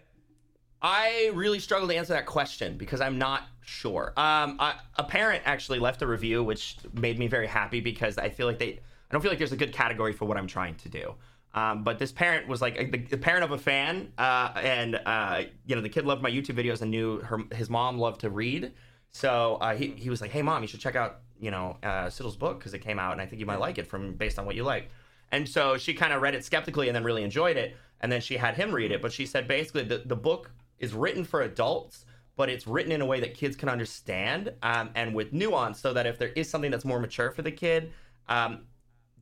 [0.82, 4.14] I really struggle to answer that question because I'm not sure.
[4.16, 8.30] Um, I, a parent actually left a review, which made me very happy because I
[8.30, 8.80] feel like they, I
[9.12, 11.16] don't feel like there's a good category for what I'm trying to do.
[11.54, 15.44] Um, but this parent was like the, the parent of a fan, uh, and uh,
[15.66, 18.30] you know the kid loved my YouTube videos and knew her his mom loved to
[18.30, 18.72] read.
[19.12, 22.06] So uh, he he was like, "Hey mom, you should check out you know uh,
[22.06, 24.38] Sigils' book because it came out and I think you might like it from based
[24.38, 24.90] on what you like."
[25.32, 27.76] And so she kind of read it skeptically and then really enjoyed it.
[28.02, 29.02] And then she had him read it.
[29.02, 33.02] But she said basically the, the book is written for adults, but it's written in
[33.02, 36.50] a way that kids can understand um, and with nuance so that if there is
[36.50, 37.92] something that's more mature for the kid,
[38.28, 38.62] um,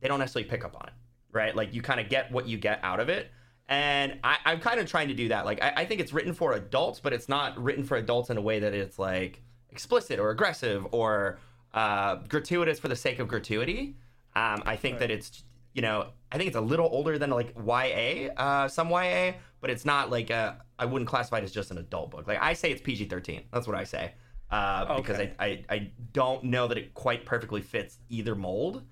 [0.00, 0.92] they don't necessarily pick up on it,
[1.32, 1.54] right?
[1.54, 3.30] Like you kind of get what you get out of it.
[3.68, 5.44] And I, I'm kind of trying to do that.
[5.44, 8.36] Like I, I think it's written for adults, but it's not written for adults in
[8.38, 11.38] a way that it's like explicit or aggressive or
[11.74, 13.96] uh, gratuitous for the sake of gratuity.
[14.34, 17.54] Um, I think that it's you know I think it's a little older than like
[17.56, 21.70] YA, uh, some YA, but it's not like a, I wouldn't classify it as just
[21.70, 22.26] an adult book.
[22.26, 23.44] Like I say, it's PG-13.
[23.52, 24.14] That's what I say.
[24.50, 28.82] Uh, Because I, I I don't know that it quite perfectly fits either mold.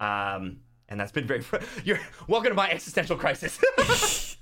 [0.00, 1.40] Um, and that's been very.
[1.40, 3.58] Fr- You're welcome to my existential crisis.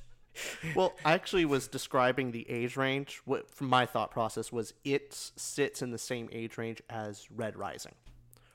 [0.74, 3.20] Well, I actually was describing the age range.
[3.24, 7.56] What from my thought process was it sits in the same age range as Red
[7.56, 7.94] Rising.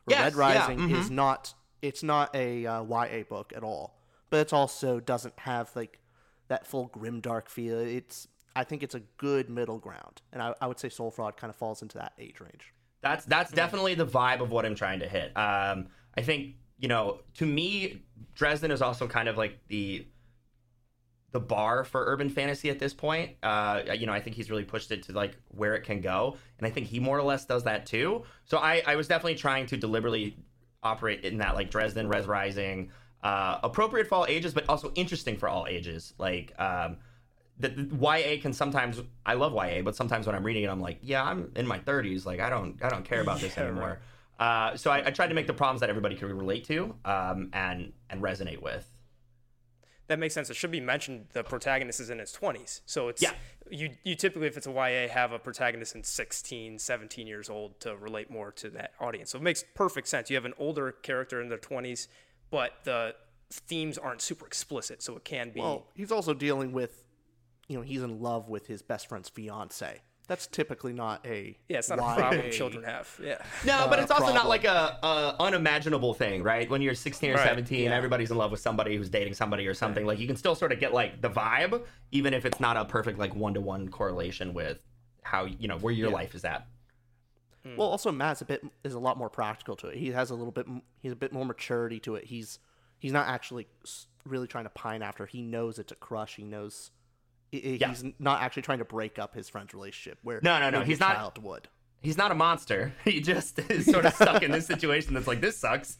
[0.08, 3.97] Yes, Red yeah, Rising is not it's not a uh, YA book at all,
[4.30, 6.00] but it also doesn't have like
[6.47, 7.80] that full grim dark feel.
[7.80, 11.38] It's I think it's a good middle ground, and I, I would say Soul Fraud
[11.38, 12.73] kind of falls into that age range.
[13.02, 15.36] That's that's definitely the vibe of what I'm trying to hit.
[15.38, 18.04] Um, I think you know, to me,
[18.36, 20.06] Dresden is also kind of like the
[21.32, 23.32] the bar for urban fantasy at this point.
[23.44, 26.38] Uh, you know, I think he's really pushed it to like where it can go,
[26.58, 28.24] and I think he more or less does that too.
[28.46, 30.38] So I, I was definitely trying to deliberately
[30.84, 32.92] operate in that like Dresden, Red Rising,
[33.24, 36.13] uh, appropriate for all ages, but also interesting for all ages.
[36.18, 36.98] Like um,
[37.60, 40.82] the, the YA can sometimes I love YA, but sometimes when I'm reading it, I'm
[40.82, 42.26] like, yeah, I'm in my 30s.
[42.26, 44.00] Like I don't I don't care about this anymore.
[44.39, 47.50] Uh, so I, I tried to make the problems that everybody could relate to um,
[47.54, 48.88] and and resonate with.
[50.08, 50.50] That makes sense.
[50.50, 52.82] It should be mentioned the protagonist is in his 20s.
[52.86, 53.34] So it's Yeah.
[53.69, 57.80] you you typically if it's a YA have a protagonist in 16, 17 years old
[57.82, 59.32] to relate more to that audience.
[59.32, 60.30] So it makes perfect sense.
[60.30, 62.08] You have an older character in their 20s,
[62.50, 63.15] but the
[63.52, 67.04] themes aren't super explicit, so it can be Well, he's also dealing with,
[67.67, 70.02] you know, he's in love with his best friend's fiance.
[70.28, 73.20] That's typically not a Yeah, it's not YA a problem children have.
[73.24, 73.38] Yeah.
[73.66, 76.70] No, but uh, it's also not like a, a unimaginable thing, right?
[76.70, 79.74] When you're 16 or Right, 17, everybody's in love with somebody who's dating somebody or
[79.74, 80.06] something.
[80.06, 82.84] Like you can still sort of get like the vibe, even if it's not a
[82.84, 84.80] perfect like one to one correlation with
[85.24, 86.68] how you know where your life is at.
[87.76, 89.98] Well, also Matt's a bit is a lot more practical to it.
[89.98, 90.68] He has a little bit
[91.02, 92.26] he's a bit more maturity to it.
[92.26, 92.60] He's
[93.00, 93.68] he's not actually
[94.26, 95.26] really trying to pine after.
[95.26, 96.36] He knows it's a crush.
[96.36, 96.92] He knows
[97.54, 97.90] i- i- Yeah.
[97.90, 100.20] he's not actually trying to break up his friend's relationship.
[100.24, 101.68] Where No, no, no, he's not- Child would.
[102.02, 102.94] He's not a monster.
[103.06, 105.98] He just is sort of stuck in this situation that's like this sucks.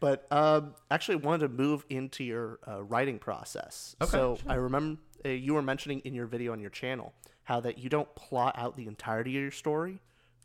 [0.00, 3.94] But um, actually, wanted to move into your uh, writing process.
[4.02, 7.12] Okay, so I remember uh, you were mentioning in your video on your channel
[7.44, 10.00] how that you don't plot out the entirety of your story,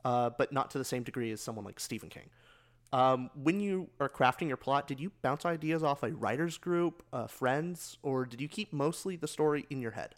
[0.06, 2.30] uh, but not to the same degree as someone like Stephen King.
[2.94, 7.04] Um, when you are crafting your plot, did you bounce ideas off a writers group,
[7.12, 10.16] uh, friends, or did you keep mostly the story in your head?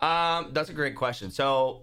[0.00, 1.30] Um, that's a great question.
[1.30, 1.82] So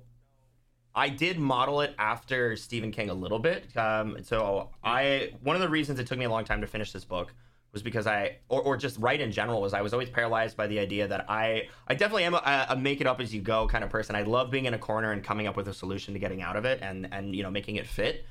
[0.96, 3.76] I did model it after Stephen King a little bit.
[3.76, 6.94] Um, so I one of the reasons it took me a long time to finish
[6.94, 7.34] this book
[7.74, 10.68] was because I or, or just write in general was I was always paralyzed by
[10.68, 13.68] the idea that I I definitely am a, a make it up as you go
[13.68, 14.16] kind of person.
[14.16, 16.56] I love being in a corner and coming up with a solution to getting out
[16.56, 18.26] of it and and you know making it fit.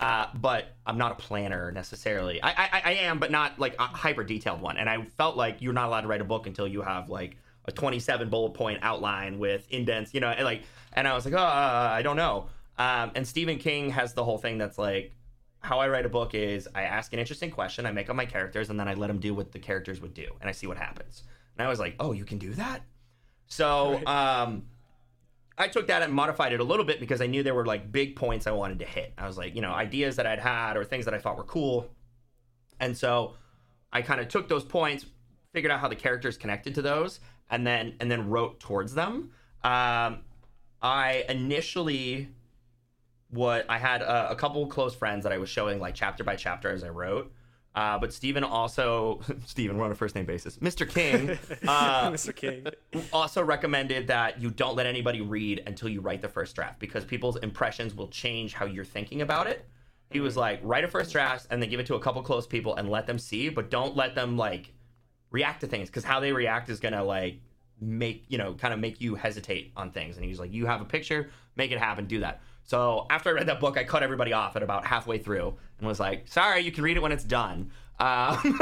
[0.00, 2.42] Uh, but I'm not a planner necessarily.
[2.42, 4.76] I, I I am, but not like a hyper detailed one.
[4.76, 7.36] And I felt like you're not allowed to write a book until you have like
[7.66, 11.34] a 27 bullet point outline with indents, you know, and like, and I was like,
[11.34, 12.46] oh, uh, I don't know.
[12.76, 15.12] Um, and Stephen King has the whole thing that's like,
[15.60, 18.26] how I write a book is I ask an interesting question, I make up my
[18.26, 20.66] characters, and then I let them do what the characters would do, and I see
[20.66, 21.22] what happens.
[21.56, 22.82] And I was like, oh, you can do that?
[23.46, 24.64] So um,
[25.56, 27.92] I took that and modified it a little bit because I knew there were like
[27.92, 29.12] big points I wanted to hit.
[29.16, 31.44] I was like, you know, ideas that I'd had or things that I thought were
[31.44, 31.88] cool.
[32.80, 33.34] And so
[33.92, 35.06] I kind of took those points,
[35.52, 39.30] figured out how the characters connected to those, and then and then wrote towards them.
[39.62, 40.18] Um,
[40.82, 42.28] I initially
[43.30, 46.36] what I had a, a couple close friends that I was showing like chapter by
[46.36, 47.32] chapter as I wrote.
[47.74, 50.58] Uh, but Stephen also, Stephen, we're on a first name basis.
[50.58, 50.88] Mr.
[50.88, 51.30] King,
[51.68, 52.34] uh, Mr.
[52.34, 52.66] King.
[53.12, 57.04] also recommended that you don't let anybody read until you write the first draft because
[57.04, 59.66] people's impressions will change how you're thinking about it.
[60.10, 62.46] He was like, write a first draft and then give it to a couple close
[62.46, 64.72] people and let them see, but don't let them like
[65.32, 67.40] react to things because how they react is gonna like
[67.80, 70.16] make you know kind of make you hesitate on things.
[70.16, 72.40] And he's like, you have a picture, make it happen, do that.
[72.64, 75.86] So after I read that book, I cut everybody off at about halfway through and
[75.86, 77.70] was like, sorry, you can read it when it's done.
[78.00, 78.58] Um,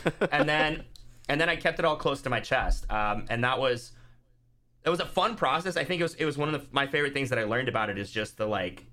[0.32, 0.84] and then
[1.28, 3.92] and then I kept it all close to my chest, um, and that was
[4.84, 5.76] it was a fun process.
[5.76, 7.68] I think it was it was one of the, my favorite things that I learned
[7.68, 8.86] about it is just the like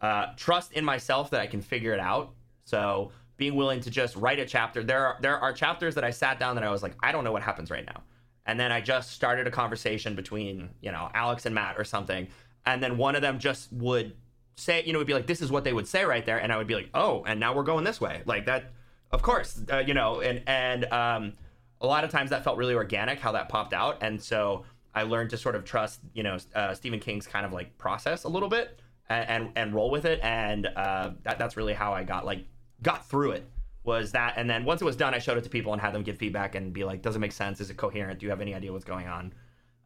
[0.00, 2.34] uh, trust in myself that I can figure it out.
[2.64, 4.82] So being willing to just write a chapter.
[4.82, 7.24] There are there are chapters that I sat down that I was like, I don't
[7.24, 8.02] know what happens right now.
[8.46, 12.28] And then I just started a conversation between, you know, Alex and Matt or something.
[12.68, 14.14] And then one of them just would
[14.56, 16.36] say, you know, would be like, this is what they would say right there.
[16.36, 18.20] And I would be like, oh, and now we're going this way.
[18.26, 18.72] Like that,
[19.10, 21.32] of course, uh, you know, and, and, um,
[21.80, 23.98] a lot of times that felt really organic how that popped out.
[24.02, 27.52] And so I learned to sort of trust, you know, uh, Stephen King's kind of
[27.54, 30.20] like process a little bit and, and, and roll with it.
[30.22, 32.44] And, uh, that, that's really how I got like,
[32.82, 33.48] got through it
[33.84, 35.94] was that and then once it was done i showed it to people and had
[35.94, 38.30] them give feedback and be like does it make sense is it coherent do you
[38.30, 39.32] have any idea what's going on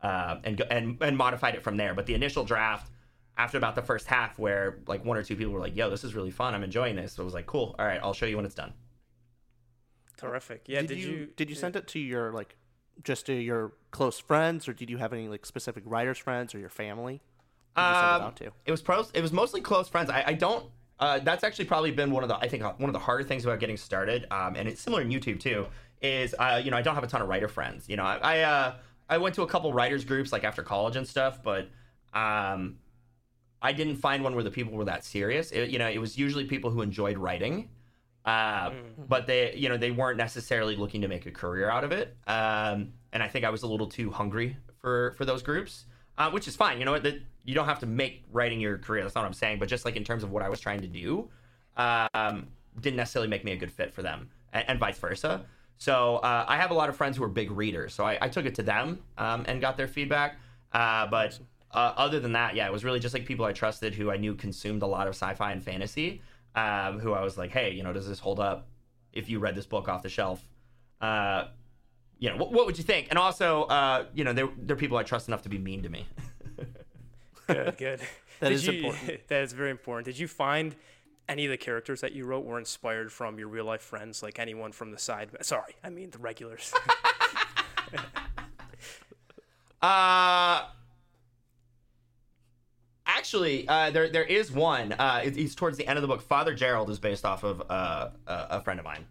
[0.02, 2.90] uh, and, and and modified it from there but the initial draft
[3.36, 6.04] after about the first half where like one or two people were like yo this
[6.04, 8.26] is really fun i'm enjoying this so i was like cool all right i'll show
[8.26, 8.72] you when it's done
[10.16, 10.62] Terrific.
[10.66, 10.82] Yeah.
[10.82, 12.54] Did, you, did you send it to your like
[13.02, 16.58] just to your close friends, or did you have any like specific writers friends or
[16.60, 17.20] your family?
[17.74, 18.52] Who did you send it Um, to?
[18.66, 19.10] It was pros.
[19.14, 20.10] It was mostly close friends.
[20.10, 20.66] I, I don't.
[21.00, 23.24] Uh, that's actually probably been one of the I think uh, one of the harder
[23.24, 24.26] things about getting started.
[24.30, 25.66] Um, and it's similar in YouTube too.
[26.02, 27.88] Is uh, you know I don't have a ton of writer friends.
[27.88, 28.74] You know I I, uh,
[29.08, 31.68] I went to a couple writers groups like after college and stuff, but
[32.14, 32.76] um,
[33.60, 35.50] I didn't find one where the people were that serious.
[35.50, 37.68] It, you know it was usually people who enjoyed writing.
[38.24, 38.70] Uh,
[39.08, 42.16] but they, you know, they weren't necessarily looking to make a career out of it.
[42.26, 45.86] Um, and I think I was a little too hungry for for those groups,
[46.18, 46.78] uh, which is fine.
[46.78, 49.02] You know, that you don't have to make writing your career.
[49.02, 49.58] That's not what I'm saying.
[49.58, 51.30] But just like in terms of what I was trying to do,
[51.76, 52.46] um,
[52.80, 55.44] didn't necessarily make me a good fit for them, and, and vice versa.
[55.82, 58.28] So uh, I have a lot of friends who are big readers, so I, I
[58.28, 60.36] took it to them um, and got their feedback.
[60.72, 61.36] Uh, but
[61.72, 64.16] uh, other than that, yeah, it was really just like people I trusted who I
[64.16, 66.22] knew consumed a lot of sci-fi and fantasy.
[66.54, 68.68] Um, who I was like, hey, you know, does this hold up?
[69.12, 70.40] If you read this book off the shelf,
[71.00, 71.46] uh,
[72.20, 73.08] you know, what, what would you think?
[73.10, 75.88] And also, uh, you know, they're they're people I trust enough to be mean to
[75.88, 76.06] me.
[77.48, 78.00] Good, good.
[78.38, 79.20] That Did is you- important.
[79.28, 80.04] that is very important.
[80.04, 80.76] Did you find
[81.28, 84.38] any of the characters that you wrote were inspired from your real life friends, like
[84.38, 85.30] anyone from the side?
[85.42, 86.72] Sorry, I mean the regulars.
[89.80, 90.66] Uh
[93.04, 94.92] actually, uh, there there is one.
[94.92, 96.22] Uh, it- it's towards the end of the book.
[96.22, 99.04] Father Gerald is based off of uh, a, a friend of mine,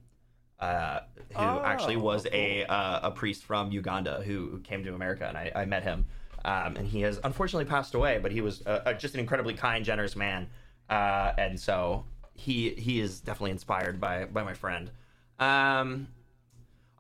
[0.62, 1.02] uh,
[1.36, 5.52] who actually was a uh, a priest from Uganda who came to America, and I,
[5.54, 6.06] I met him.
[6.44, 9.84] Um, and he has unfortunately passed away, but he was uh, just an incredibly kind,
[9.86, 10.48] generous man,
[10.92, 14.92] uh, and so he he is definitely inspired by by my friend.
[15.40, 16.08] Um,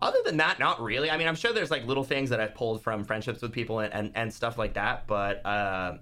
[0.01, 1.12] other than that, not really.
[1.12, 3.80] I mean, I'm sure there's like little things that I've pulled from friendships with people
[3.82, 5.97] and, and, and stuff like that, but uh,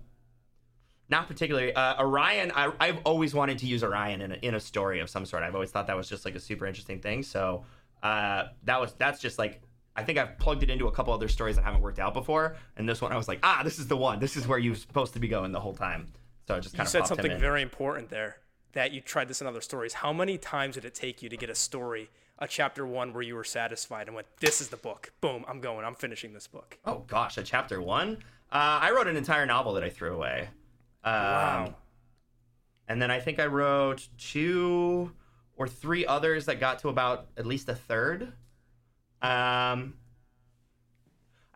[1.10, 1.74] Not particularly.
[1.74, 5.10] Uh, Orion, I, I've always wanted to use Orion in a, in a story of
[5.10, 5.42] some sort.
[5.42, 7.24] I've always thought that was just like a super interesting thing.
[7.24, 7.66] So
[8.04, 9.62] uh, that was that's just like
[9.96, 12.58] I think I've plugged it into a couple other stories that haven't worked out before,
[12.78, 14.20] and this one I was like, ah, this is the one.
[14.20, 16.08] This is where you're supposed to be going the whole time.
[16.50, 17.40] So just kind You of said something in.
[17.40, 18.38] very important there
[18.74, 19.94] that you tried this in other stories.
[19.94, 22.10] How many times did it take you to get a story,
[22.40, 25.12] a chapter one, where you were satisfied and went, "This is the book.
[25.22, 25.86] Boom, I'm going.
[25.86, 28.24] I'm finishing this book." Oh gosh, a chapter one.
[28.52, 30.50] Uh, I wrote an entire novel that I threw away.
[31.04, 31.76] Um, Wow.
[32.88, 35.12] And then I think I wrote two
[35.56, 38.34] or three others that got to about at least a third.
[39.22, 39.94] Um,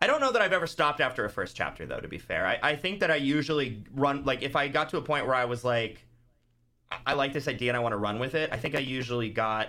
[0.04, 1.98] I don't know that I've ever stopped after a first chapter, though.
[1.98, 4.98] To be fair, I, I think that I usually run like if I got to
[4.98, 6.04] a point where I was like,
[7.06, 8.50] I, like this idea and I want to run with it.
[8.52, 9.68] I think I usually got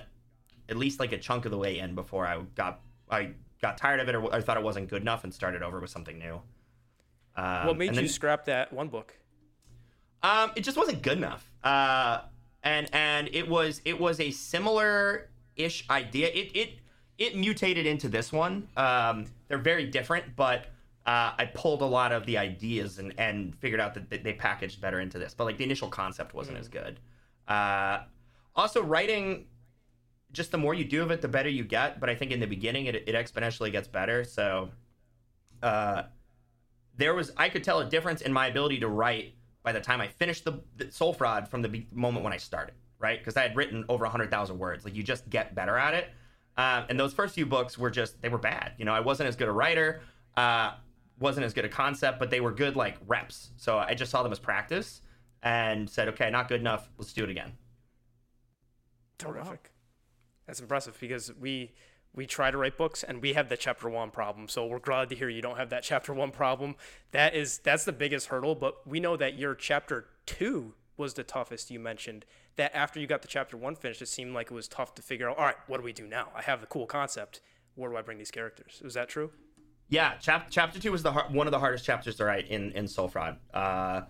[0.67, 3.30] at least like a chunk of the way in before I got I
[3.62, 5.89] got tired of it or I thought it wasn't good enough and started over with
[5.89, 6.41] something new.
[7.38, 9.15] Um, what made you then- scrap that one book?
[10.21, 11.50] um, it just wasn't good enough.
[11.63, 12.19] Uh,
[12.62, 16.28] and and it was it was a similar ish idea.
[16.28, 16.80] It it
[17.17, 18.67] it mutated into this one.
[18.75, 20.67] Um, they're very different, but
[21.06, 24.82] uh, I pulled a lot of the ideas and and figured out that they packaged
[24.82, 25.34] better into this.
[25.34, 26.99] But like the initial concept wasn't as good.
[27.47, 27.99] Uh,
[28.56, 29.45] also, writing.
[30.32, 32.01] Just the more you do of it, the better you get.
[32.01, 34.25] But I think in the beginning, it, it exponentially gets better.
[34.25, 34.69] So,
[35.63, 36.04] uh,
[36.97, 40.01] there was I could tell a difference in my ability to write by the time
[40.01, 43.17] I finished the, the Soul Fraud from the moment when I started, right?
[43.17, 44.86] Because I had written over 100,000 words.
[44.86, 46.10] Like you just get better at it.
[46.58, 48.74] Um, and those first few books were just, they were bad.
[48.78, 50.02] You know, I wasn't as good a writer,
[50.38, 50.74] uh,
[51.20, 53.52] wasn't as good a concept, but they were good like reps.
[53.58, 55.02] So I just saw them as practice
[55.44, 56.89] and said, okay, not good enough.
[56.98, 57.54] Let's do it again.
[59.18, 59.72] Terrific.
[60.48, 61.74] That's impressive because we
[62.13, 64.48] we try to write books and we have the chapter one problem.
[64.48, 66.76] So we're glad to hear you don't have that chapter one problem.
[67.12, 68.56] That is that's the biggest hurdle.
[68.56, 71.70] But we know that your chapter two was the toughest.
[71.72, 74.68] You mentioned that after you got the chapter one finished, it seemed like it was
[74.68, 75.38] tough to figure out.
[75.38, 76.30] All right, what do we do now?
[76.36, 77.42] I have the cool concept.
[77.76, 78.82] Where do I bring these characters?
[78.84, 79.32] Was that true?
[79.90, 82.72] Yeah, chap- chapter two was the har- one of the hardest chapters to write in
[82.72, 84.02] in Soul Fraud, uh,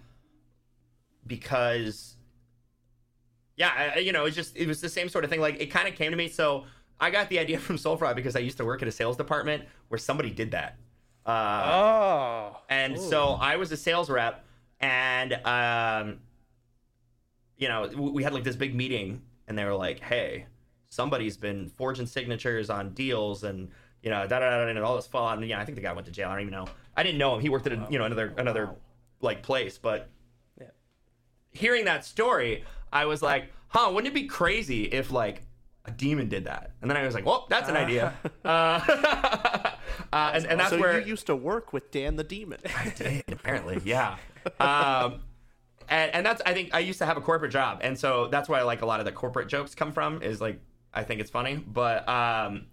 [1.27, 2.15] because
[3.57, 5.39] yeah, I, you know, it's just it was the same sort of thing.
[5.41, 6.27] Like it kind of came to me.
[6.29, 6.65] So
[6.99, 9.17] I got the idea from Soul Fraud because I used to work at a sales
[9.17, 10.77] department where somebody did that.
[11.25, 14.45] Uh, Oh, and so I was a sales rep,
[14.79, 16.19] and um,
[17.57, 20.45] you know, we had like this big meeting, and they were like, "Hey,
[20.89, 23.69] somebody's been forging signatures on deals, and
[24.01, 25.93] you know, da da da, and all this fall." And yeah, I think the guy
[25.93, 26.29] went to jail.
[26.29, 26.67] I don't even know.
[26.95, 27.41] I didn't know him.
[27.41, 28.69] He worked at a, you know another another
[29.21, 30.09] like place, but
[30.59, 30.67] Yeah.
[31.51, 33.89] hearing that story, I was like, "Huh?
[33.93, 35.43] Wouldn't it be crazy if like."
[35.87, 38.11] A demon did that, and then I was like, "Well, that's an idea,"
[38.43, 38.47] uh,
[40.11, 42.59] uh, and, and that's so where you used to work with Dan the Demon.
[42.75, 44.17] I did, apparently, yeah.
[44.59, 45.21] Um,
[45.89, 48.49] and, and that's I think I used to have a corporate job, and so that's
[48.49, 50.21] why I like a lot of the corporate jokes come from.
[50.21, 50.59] Is like
[50.93, 52.67] I think it's funny, but um,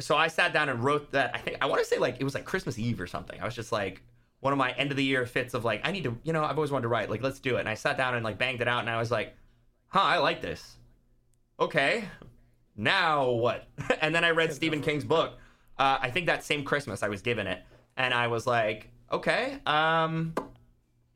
[0.00, 1.32] so I sat down and wrote that.
[1.34, 3.40] I think I want to say like it was like Christmas Eve or something.
[3.40, 4.02] I was just like
[4.40, 6.44] one of my end of the year fits of like I need to, you know,
[6.44, 7.10] I've always wanted to write.
[7.10, 7.60] Like let's do it.
[7.60, 9.34] And I sat down and like banged it out, and I was like,
[9.88, 10.76] huh, I like this.
[11.60, 12.04] Okay,
[12.76, 13.68] now what?
[14.00, 15.38] and then I read Stephen King's book.
[15.78, 17.62] Uh, I think that same Christmas I was given it,
[17.96, 20.34] and I was like, okay, um,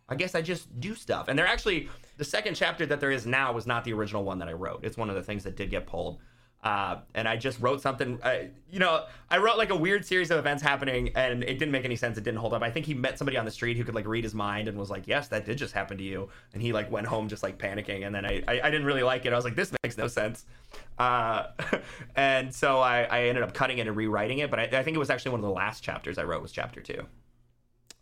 [0.08, 1.28] I guess I just do stuff.
[1.28, 4.38] And they're actually the second chapter that there is now was not the original one
[4.38, 4.80] that I wrote.
[4.84, 6.20] It's one of the things that did get pulled.
[6.66, 8.18] Uh, and I just wrote something.
[8.70, 11.84] You know, I wrote like a weird series of events happening, and it didn't make
[11.84, 12.18] any sense.
[12.18, 12.62] It didn't hold up.
[12.62, 14.76] I think he met somebody on the street who could like read his mind and
[14.76, 17.44] was like, "Yes, that did just happen to you." And he like went home just
[17.44, 18.04] like panicking.
[18.04, 19.32] And then I, I, I didn't really like it.
[19.32, 20.44] I was like, "This makes no sense."
[20.98, 21.48] Uh,
[22.16, 24.50] and so I, I ended up cutting it and rewriting it.
[24.50, 26.50] But I, I think it was actually one of the last chapters I wrote was
[26.50, 27.06] chapter two.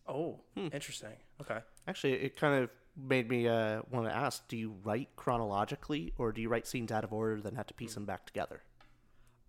[0.07, 1.17] Oh, interesting.
[1.41, 1.59] Okay.
[1.87, 6.33] Actually, it kind of made me uh, want to ask: Do you write chronologically, or
[6.33, 8.63] do you write scenes out of order, then have to piece them back together?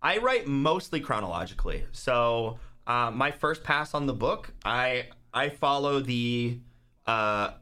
[0.02, 1.84] I write mostly chronologically.
[1.92, 6.60] So uh, my first pass on the book, I I follow the.
[7.06, 7.52] Uh,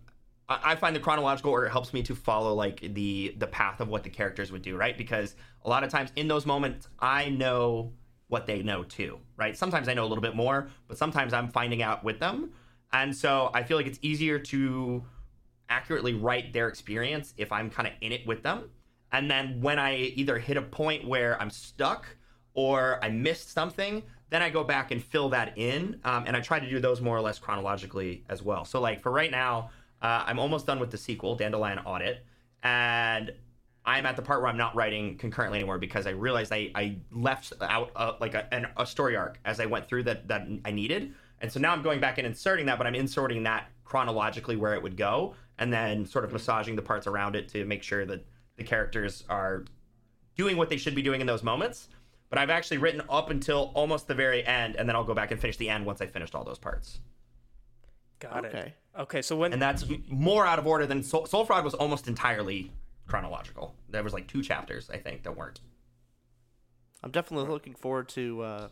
[0.48, 3.88] I I find the chronological order helps me to follow like the the path of
[3.88, 4.96] what the characters would do, right?
[4.96, 7.92] Because a lot of times in those moments, I know
[8.28, 9.56] what they know too, right?
[9.56, 12.52] Sometimes I know a little bit more, but sometimes I'm finding out with them,
[12.94, 15.04] and so I feel like it's easier to
[15.68, 18.70] accurately write their experience if I'm kind of in it with them.
[19.10, 22.06] And then when I either hit a point where I'm stuck
[22.54, 26.00] or I missed something, then I go back and fill that in.
[26.04, 28.64] Um, and I try to do those more or less chronologically as well.
[28.64, 29.70] So, like for right now,
[30.00, 32.24] uh, I'm almost done with the sequel, Dandelion Audit.
[32.62, 33.32] And
[33.84, 36.98] I'm at the part where I'm not writing concurrently anymore because I realized I, I
[37.10, 40.46] left out uh, like a, an, a story arc as I went through that, that
[40.64, 41.12] I needed.
[41.40, 44.74] And so now I'm going back and inserting that, but I'm inserting that chronologically where
[44.74, 45.34] it would go.
[45.58, 48.24] and then sort of massaging the parts around it to make sure that
[48.56, 49.64] the characters are
[50.36, 51.88] doing what they should be doing in those moments.
[52.28, 55.30] But I've actually written up until almost the very end, and then I'll go back
[55.30, 56.98] and finish the end once I finished all those parts.
[58.18, 58.54] Got it.
[58.54, 58.74] Okay.
[58.98, 62.08] Okay, so when And that's more out of order than Soul, Soul Fraud was almost
[62.08, 62.72] entirely
[63.06, 63.74] chronological.
[63.88, 65.60] There was like two chapters, I think, that weren't.
[67.02, 68.68] I'm definitely looking forward to uh,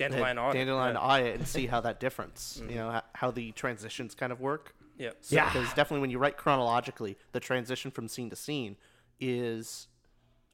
[0.00, 0.54] Dandelion Audit.
[0.54, 1.00] Dandelion yeah.
[1.00, 2.76] Audit and see how that difference, you mm-hmm.
[2.76, 4.74] know, how the transitions kind of work.
[4.98, 5.10] Yeah.
[5.20, 5.52] So, Yeah.
[5.52, 8.76] Because definitely when you write chronologically, the transition from scene to scene
[9.18, 9.88] is,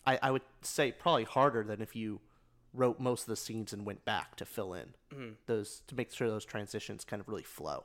[0.07, 2.21] I, I would say, probably harder than if you
[2.73, 5.31] wrote most of the scenes and went back to fill in mm-hmm.
[5.47, 7.85] those to make sure those transitions kind of really flow.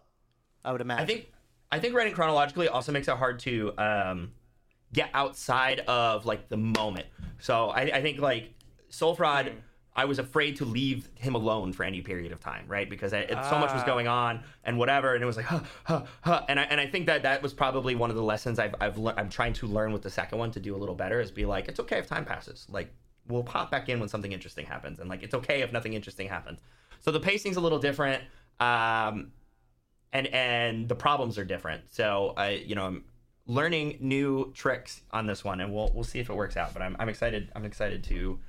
[0.63, 1.03] I would imagine.
[1.03, 1.31] I think
[1.71, 4.31] I think writing chronologically also makes it hard to um,
[4.93, 7.07] get outside of like the moment.
[7.39, 8.53] So I, I think like
[8.89, 9.55] Soul Fraud, mm.
[9.93, 12.89] I was afraid to leave him alone for any period of time, right?
[12.89, 15.59] Because I, it, so much was going on and whatever, and it was like, huh,
[15.83, 16.45] huh, huh.
[16.47, 18.97] and I and I think that that was probably one of the lessons I've I've
[18.97, 21.29] lear- I'm trying to learn with the second one to do a little better is
[21.29, 22.93] be like, it's okay if time passes, like
[23.27, 26.27] we'll pop back in when something interesting happens, and like it's okay if nothing interesting
[26.27, 26.59] happens.
[27.01, 28.23] So the pacing's a little different.
[28.59, 29.31] Um,
[30.13, 31.83] and and the problems are different.
[31.89, 33.03] So I, you know, I'm
[33.47, 36.73] learning new tricks on this one, and we'll we'll see if it works out.
[36.73, 37.51] But I'm I'm excited.
[37.55, 38.39] I'm excited to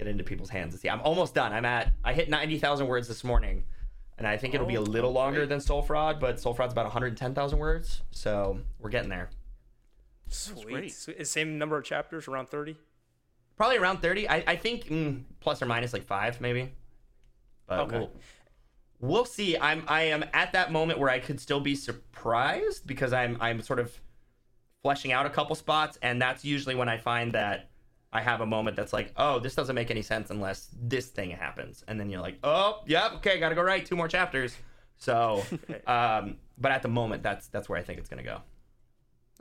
[0.00, 0.88] get into people's hands and see.
[0.88, 1.52] I'm almost done.
[1.52, 3.64] I'm at I hit ninety thousand words this morning,
[4.16, 6.86] and I think it'll be a little longer than Soul Fraud, but Soul Fraud's about
[6.86, 9.28] one hundred ten thousand words, so we're getting there.
[10.28, 10.92] Sweet.
[10.92, 11.26] Sweet.
[11.26, 12.76] Same number of chapters, around 30?
[13.56, 14.26] Probably around thirty.
[14.28, 16.72] I I think mm, plus or minus like five maybe.
[17.66, 17.98] But Okay.
[17.98, 18.12] we'll,
[19.00, 19.58] we'll see.
[19.58, 23.60] I'm I am at that moment where I could still be surprised because I'm I'm
[23.60, 23.92] sort of
[24.82, 27.69] fleshing out a couple spots, and that's usually when I find that
[28.12, 31.30] I have a moment that's like, oh, this doesn't make any sense unless this thing
[31.30, 34.56] happens, and then you're like, oh, yep, okay, gotta go right, two more chapters.
[34.96, 35.44] So,
[35.86, 38.40] um, but at the moment, that's that's where I think it's gonna go.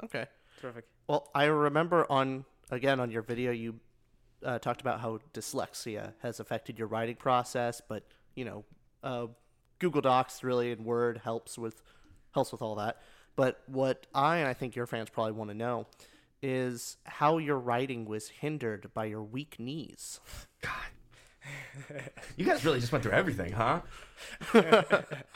[0.04, 0.26] okay.
[0.60, 0.86] Terrific.
[1.08, 3.80] Well, I remember on again on your video you
[4.46, 8.04] uh, talked about how dyslexia has affected your writing process, but
[8.36, 8.66] you know,
[9.04, 9.28] uh,
[9.80, 11.82] Google Docs really and Word helps with
[12.34, 13.02] helps with all that.
[13.36, 15.88] But what I and I think your fans probably want to know
[16.42, 20.20] is how your writing was hindered by your weak knees.
[20.62, 20.72] God.
[22.38, 23.82] you guys really just went through everything, huh?
[24.54, 25.04] Uh,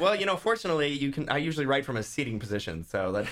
[0.00, 1.28] well, you know, fortunately, you can.
[1.28, 3.26] I usually write from a seating position, so that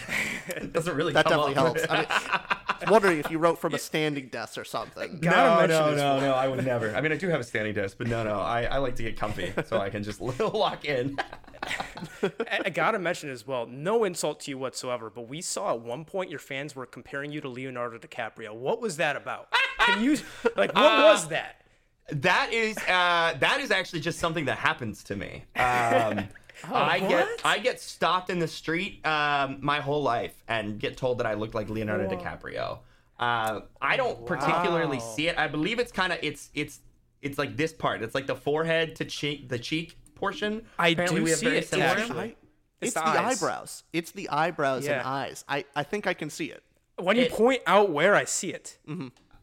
[0.73, 1.13] doesn't really.
[1.13, 1.79] That come definitely up.
[1.79, 1.87] helps.
[1.89, 5.21] I, mean, wondering if you wrote from a standing desk or something.
[5.23, 6.35] No, Gotta mention no, no, no.
[6.35, 6.95] I would never.
[6.95, 8.41] I mean, I do have a standing desk, but no, no.
[8.41, 11.19] I, I like to get comfy so I can just lock in.
[12.51, 16.05] I, gotta mention as well, no insult to you whatsoever, but we saw at one
[16.05, 18.55] point your fans were comparing you to Leonardo DiCaprio.
[18.55, 19.53] What was that about?
[19.81, 20.17] Can you,
[20.57, 21.63] like, what Uh, was that?
[22.11, 25.45] That is uh, that is actually just something that happens to me.
[25.57, 26.25] Um,
[26.73, 27.29] I get?
[27.45, 31.35] I get stopped in the street um, my whole life and get told that I
[31.35, 32.79] look like Leonardo DiCaprio.
[33.19, 35.37] Uh, I don't particularly see it.
[35.39, 36.81] I believe it's kind of it's it's
[37.21, 38.03] it's like this part.
[38.03, 40.63] It's like the forehead to cheek the cheek portion.
[40.79, 42.19] I Apparently do we have see very it, similar- actually.
[42.19, 42.37] I, It's
[42.81, 43.43] it's, the the, eyes.
[43.43, 43.83] eyebrows.
[43.93, 45.45] It's the eyebrows and eyes.
[45.49, 46.63] I, I think I can see it.
[46.97, 48.79] When you it- point out where I see it.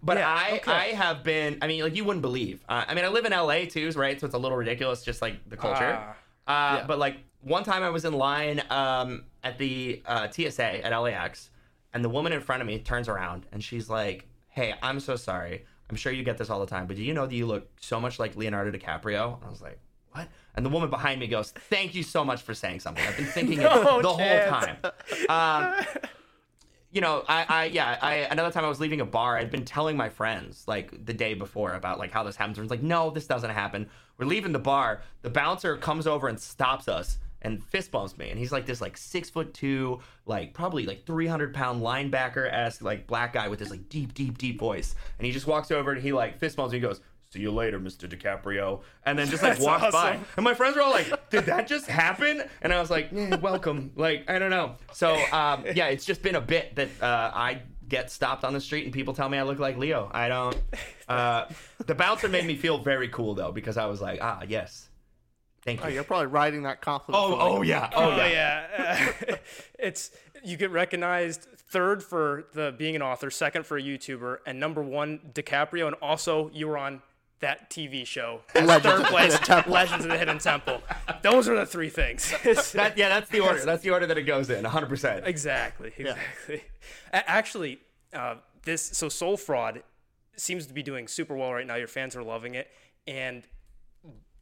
[0.03, 0.71] But Yeah, I, okay.
[0.71, 1.57] I have been.
[1.61, 2.63] I mean, like you wouldn't believe.
[2.69, 4.19] Uh, I mean, I live in LA too, right?
[4.19, 5.97] So it's a little ridiculous, just like the culture.
[6.47, 6.81] Ah.
[6.81, 10.95] uh, But like one time, I was in line um, at the uh, TSA at
[10.95, 11.49] LAX,
[11.93, 15.15] and the woman in front of me turns around and she's like, "Hey, I'm so
[15.15, 15.65] sorry.
[15.89, 17.67] I'm sure you get this all the time, but do you know that you look
[17.81, 19.79] so much like Leonardo DiCaprio?" I was like,
[20.15, 23.05] "What?" And the woman behind me goes, "Thank you so much for saying something.
[23.05, 24.55] I've been thinking it the chance.
[24.55, 24.77] whole time."
[25.29, 25.85] Um,
[26.95, 29.65] you know, I, I, yeah, I, another time I was leaving a bar, I'd been
[29.65, 32.57] telling my friends like the day before about like how this happens.
[32.57, 33.89] And it's like, no, this doesn't happen.
[34.17, 35.01] We're leaving the bar.
[35.21, 38.29] The bouncer comes over and stops us and fist bumps me.
[38.29, 42.81] And he's like this like six foot two, like probably like 300 pound linebacker esque
[42.81, 44.95] like black guy with this like deep, deep, deep voice.
[45.19, 46.77] And he just walks over and he like fist bumps me.
[46.77, 47.01] And he goes,
[47.35, 48.09] see you later, Mr.
[48.09, 48.81] DiCaprio.
[49.05, 50.19] And then just like That's walks by.
[50.37, 52.43] And my friends were all like, did that just happen?
[52.61, 53.91] And I was like, yeah, welcome.
[53.95, 54.75] Like, I don't know.
[54.93, 58.61] So, um, yeah, it's just been a bit that uh, I get stopped on the
[58.61, 60.09] street and people tell me I look like Leo.
[60.13, 60.57] I don't.
[61.07, 61.45] Uh,
[61.85, 64.89] the bouncer made me feel very cool, though, because I was like, ah, yes.
[65.63, 65.85] Thank you.
[65.85, 65.95] Oh, you.
[65.95, 67.23] you're probably riding that compliment.
[67.23, 67.89] Oh, for, like, oh, yeah.
[67.95, 69.11] Oh, Oh yeah.
[69.27, 69.35] yeah,
[69.79, 70.11] it's
[70.43, 74.81] you get recognized third for the being an author, second for a YouTuber, and number
[74.81, 77.01] one DiCaprio, and also you were on
[77.41, 78.41] that TV show.
[78.55, 80.81] Legends third place, Legends of the Hidden Temple.
[81.21, 82.33] Those are the three things.
[82.73, 83.63] That, yeah, that's the order.
[83.63, 85.25] That's the order that it goes in, 100%.
[85.27, 86.63] exactly, exactly.
[87.13, 87.79] A- Actually,
[88.13, 89.83] uh, this so Soul Fraud
[90.37, 91.75] seems to be doing super well right now.
[91.75, 92.69] Your fans are loving it,
[93.07, 93.43] and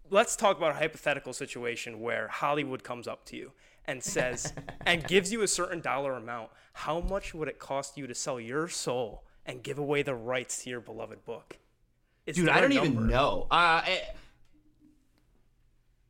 [0.09, 3.51] let's talk about a hypothetical situation where Hollywood comes up to you
[3.85, 4.53] and says
[4.85, 8.39] and gives you a certain dollar amount, how much would it cost you to sell
[8.39, 11.57] your soul and give away the rights to your beloved book?
[12.25, 13.47] Dude, I don't even know.
[13.51, 13.81] Uh,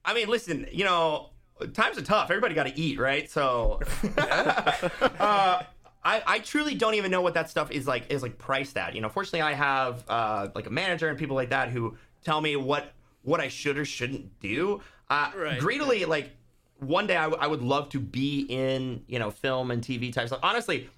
[0.05, 1.29] I mean, listen, you know,
[1.73, 2.29] times are tough.
[2.29, 3.29] Everybody got to eat, right?
[3.29, 3.79] So,
[4.17, 5.63] uh,
[6.03, 8.93] I, I truly don't even know what that stuff is like is like priced at.
[8.95, 12.41] You know, fortunately, I have uh, like a manager and people like that who tell
[12.41, 12.91] me what
[13.21, 14.81] what I should or shouldn't do.
[15.09, 15.59] Uh, Right.
[15.59, 16.31] Greedily, like
[16.79, 20.11] one day I, w- I would love to be in you know film and TV
[20.11, 20.41] type stuff.
[20.43, 20.89] Honestly,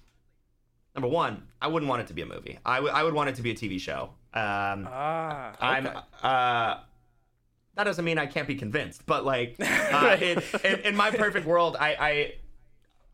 [0.96, 2.58] number one, I wouldn't want it to be a movie.
[2.66, 4.10] I would I would want it to be a TV show.
[4.36, 5.88] Um, Ah, I'm
[6.22, 6.80] uh
[7.74, 11.46] that doesn't mean I can't be convinced, but like uh, in, in, in my perfect
[11.46, 12.34] world, I, I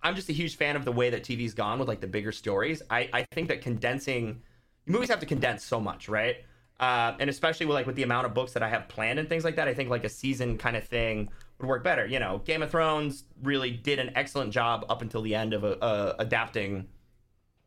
[0.03, 2.33] I'm just a huge fan of the way that TV's gone with like the bigger
[2.33, 2.83] stories.
[2.91, 4.43] I, I think that condensing
[4.87, 6.37] movies have to condense so much, right?
[6.81, 9.29] Uh, and especially with like with the amount of books that I have planned and
[9.29, 12.07] things like that, I think like a season kind of thing would work better.
[12.07, 15.65] You know, Game of Thrones really did an excellent job up until the end of
[15.65, 16.89] uh, uh, adapting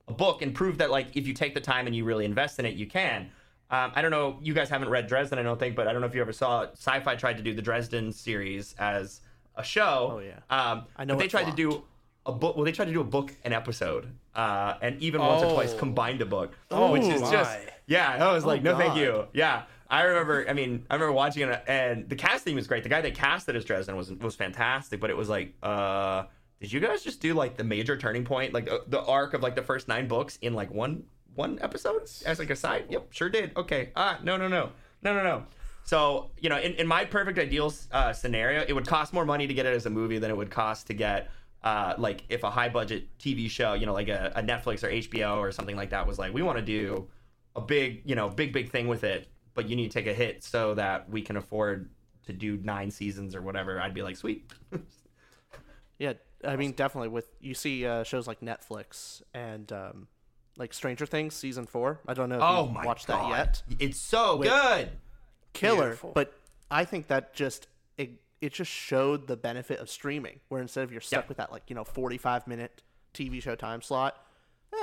[0.08, 2.60] a book and prove that like if you take the time and you really invest
[2.60, 3.32] in it, you can.
[3.72, 4.38] Um, I don't know.
[4.42, 6.34] You guys haven't read Dresden, I don't think, but I don't know if you ever
[6.34, 6.72] saw it.
[6.74, 9.22] Sci-Fi tried to do the Dresden series as
[9.56, 10.14] a show.
[10.14, 10.40] Oh, yeah.
[10.50, 11.84] Um, I know they tried to do
[12.26, 12.56] a book.
[12.56, 15.74] Well, they tried to do a book an episode, uh, and even once or twice
[15.74, 15.78] Oh.
[15.78, 17.60] combined a book, Oh, which is just my.
[17.88, 18.28] yeah.
[18.28, 19.28] I was like, Oh, no, thank you.
[19.34, 20.46] Yeah, I remember.
[20.48, 22.84] I mean, I remember watching it, and the casting was great.
[22.84, 25.00] The guy that cast it as Dresden was was fantastic.
[25.00, 26.26] But it was like, uh,
[26.62, 29.42] did you guys just do like the major turning point, like the, the arc of
[29.42, 31.04] like the first nine books in like one
[31.36, 32.86] one episode as like a side?
[32.90, 33.56] Yep, sure did.
[33.56, 33.92] Okay.
[33.96, 34.72] Ah, no, no, no,
[35.02, 35.44] no, no, no.
[35.84, 39.48] So you know, in, in my perfect ideal uh, scenario, it would cost more money
[39.48, 41.30] to get it as a movie than it would cost to get.
[41.64, 44.90] Uh, like if a high budget TV show, you know, like a, a Netflix or
[44.90, 47.08] HBO or something like that was like, we want to do
[47.56, 50.14] a big, you know, big, big thing with it, but you need to take a
[50.14, 51.90] hit so that we can afford
[52.28, 53.82] to do nine seasons or whatever.
[53.82, 54.52] I'd be like, sweet.
[55.98, 56.14] Yeah,
[56.44, 57.10] I mean, definitely.
[57.10, 60.08] With you see uh, shows like Netflix and um,
[60.58, 62.00] like Stranger Things season four.
[62.08, 63.78] I don't know if oh you my watched god, that yet.
[63.80, 64.90] It's so good.
[65.54, 66.12] Killer, Beautiful.
[66.14, 66.34] but
[66.70, 70.40] I think that just it, it just showed the benefit of streaming.
[70.50, 71.28] Where instead of you're stuck Yeah.
[71.30, 72.82] with that like you know 45 minute
[73.14, 74.18] TV show time slot,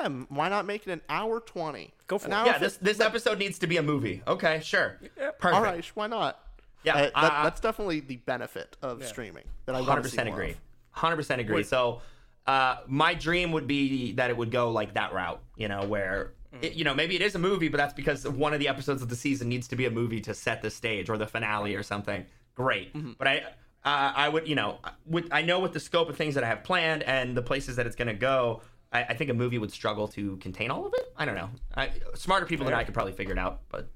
[0.00, 1.92] eh, why not make it an hour 20?
[2.06, 2.36] Go for an it.
[2.36, 4.22] hour Yeah, fif- this this episode needs to be a movie.
[4.26, 4.98] Okay, sure.
[5.16, 5.44] Perfect.
[5.44, 6.38] All right, why not?
[6.84, 10.08] Yeah, Uh, that, I- I- that's definitely the benefit of streaming that I Hundred to
[10.08, 10.50] see percent agree.
[10.52, 10.56] of.
[10.92, 11.62] Hundred percent agree.
[11.62, 12.02] So,
[12.46, 15.42] uh, my dream would be that it would go like that route.
[15.56, 18.52] You know, where it, you know maybe it is a movie, but that's because one
[18.52, 21.08] of the episodes of the season needs to be a movie to set the stage
[21.08, 22.26] or the finale or something.
[22.54, 22.92] Great.
[23.18, 23.42] But I.
[23.84, 26.46] Uh, I would, you know, with I know with the scope of things that I
[26.46, 28.62] have planned and the places that it's going to go,
[28.92, 31.12] I, I think a movie would struggle to contain all of it.
[31.16, 31.50] I don't know.
[31.74, 33.90] I, smarter people than I could probably figure it out, but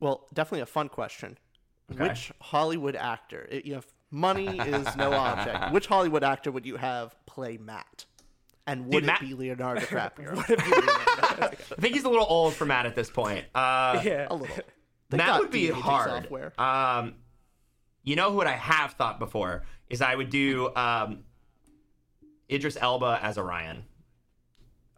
[0.00, 1.36] Well, definitely a fun question.
[1.94, 3.84] Which Hollywood actor, i- if
[4.16, 8.06] money is no object, which Hollywood actor would you have play Matt?
[8.66, 10.36] And would Dude, it Matt- be Leonardo DiCaprio?
[10.38, 11.48] I
[11.80, 13.44] think he's a little old for Matt at this point.
[13.54, 14.26] Uh, yeah.
[14.30, 14.56] a little.
[15.10, 16.10] They that got would be de-aging hard.
[16.22, 16.60] Software.
[16.60, 17.14] Um,
[18.02, 21.24] you know what I have thought before is I would do um,
[22.50, 23.84] Idris Elba as Orion.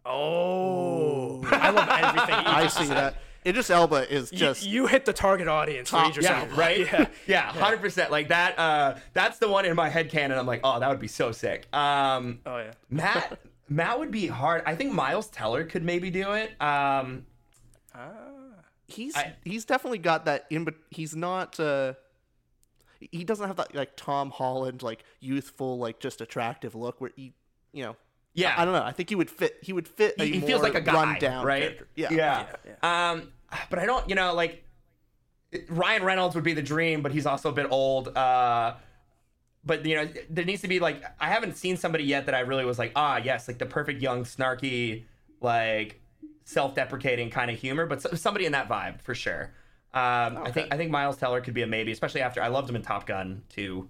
[0.05, 2.35] Oh, I love everything.
[2.35, 2.97] I see said.
[2.97, 3.15] that.
[3.45, 5.89] Idris Elba is just you hit the target audience.
[5.89, 6.53] for Top- Idris Yeah, Elba.
[6.55, 6.79] right.
[6.91, 7.05] Yeah.
[7.27, 8.11] yeah, hundred percent.
[8.11, 8.57] Like that.
[8.59, 10.37] Uh, that's the one in my head canon.
[10.37, 11.67] I'm like, oh, that would be so sick.
[11.73, 12.71] Um, Oh yeah.
[12.89, 14.63] Matt, Matt would be hard.
[14.65, 16.51] I think Miles Teller could maybe do it.
[16.61, 17.25] Um,
[18.87, 21.93] he's I- he's definitely got that in but he's not uh
[22.99, 27.33] he doesn't have that like Tom Holland like youthful like just attractive look where he
[27.71, 27.95] you know
[28.33, 28.53] Yeah.
[28.55, 30.41] I, I don't know I think he would fit he would fit a he, he
[30.41, 31.61] feels like a guy, down right?
[31.61, 31.87] character.
[31.95, 33.11] yeah yeah.
[33.11, 33.29] Um,
[33.69, 34.63] but I don't, you know, like
[35.69, 38.15] Ryan Reynolds would be the dream, but he's also a bit old.
[38.15, 38.75] Uh,
[39.65, 42.41] but you know, there needs to be like I haven't seen somebody yet that I
[42.41, 45.05] really was like, ah, yes, like the perfect young, snarky,
[45.41, 46.01] like
[46.45, 49.53] self-deprecating kind of humor, but somebody in that vibe for sure.
[49.91, 52.69] Um, I think I think Miles Teller could be a maybe, especially after I loved
[52.69, 53.89] him in Top Gun too.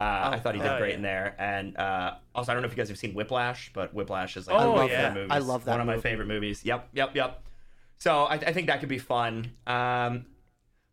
[0.00, 0.96] Uh, I thought he did oh, great yeah.
[0.96, 3.92] in there, and uh, also I don't know if you guys have seen Whiplash, but
[3.92, 5.08] Whiplash is like Oh, one of my yeah.
[5.08, 5.30] favorite movies.
[5.30, 6.02] I love that One of my movie.
[6.08, 6.64] favorite movies.
[6.64, 7.42] Yep, yep, yep.
[7.98, 9.52] So I, I think that could be fun.
[9.66, 10.24] Um,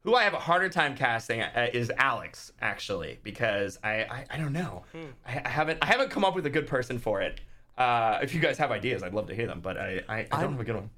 [0.03, 4.37] who I have a harder time casting uh, is Alex, actually, because I I, I
[4.37, 4.83] don't know.
[5.25, 7.39] I, I haven't I haven't come up with a good person for it.
[7.77, 10.23] Uh, if you guys have ideas, I'd love to hear them, but I I, I
[10.23, 10.89] don't I'm- have a good one.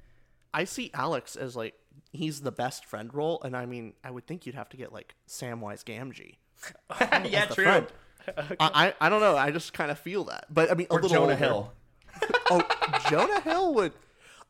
[0.51, 1.75] I see Alex as like
[2.11, 4.91] he's the best friend role and I mean I would think you'd have to get
[4.91, 6.37] like Samwise Gamgee
[7.25, 7.63] yeah, true.
[7.65, 7.87] friend.
[8.59, 10.93] I, I I don't know I just kind of feel that but I mean a
[10.93, 11.35] Or little Jonah older.
[11.35, 11.73] Hill.
[12.51, 12.61] oh
[13.09, 13.93] Jonah Hill would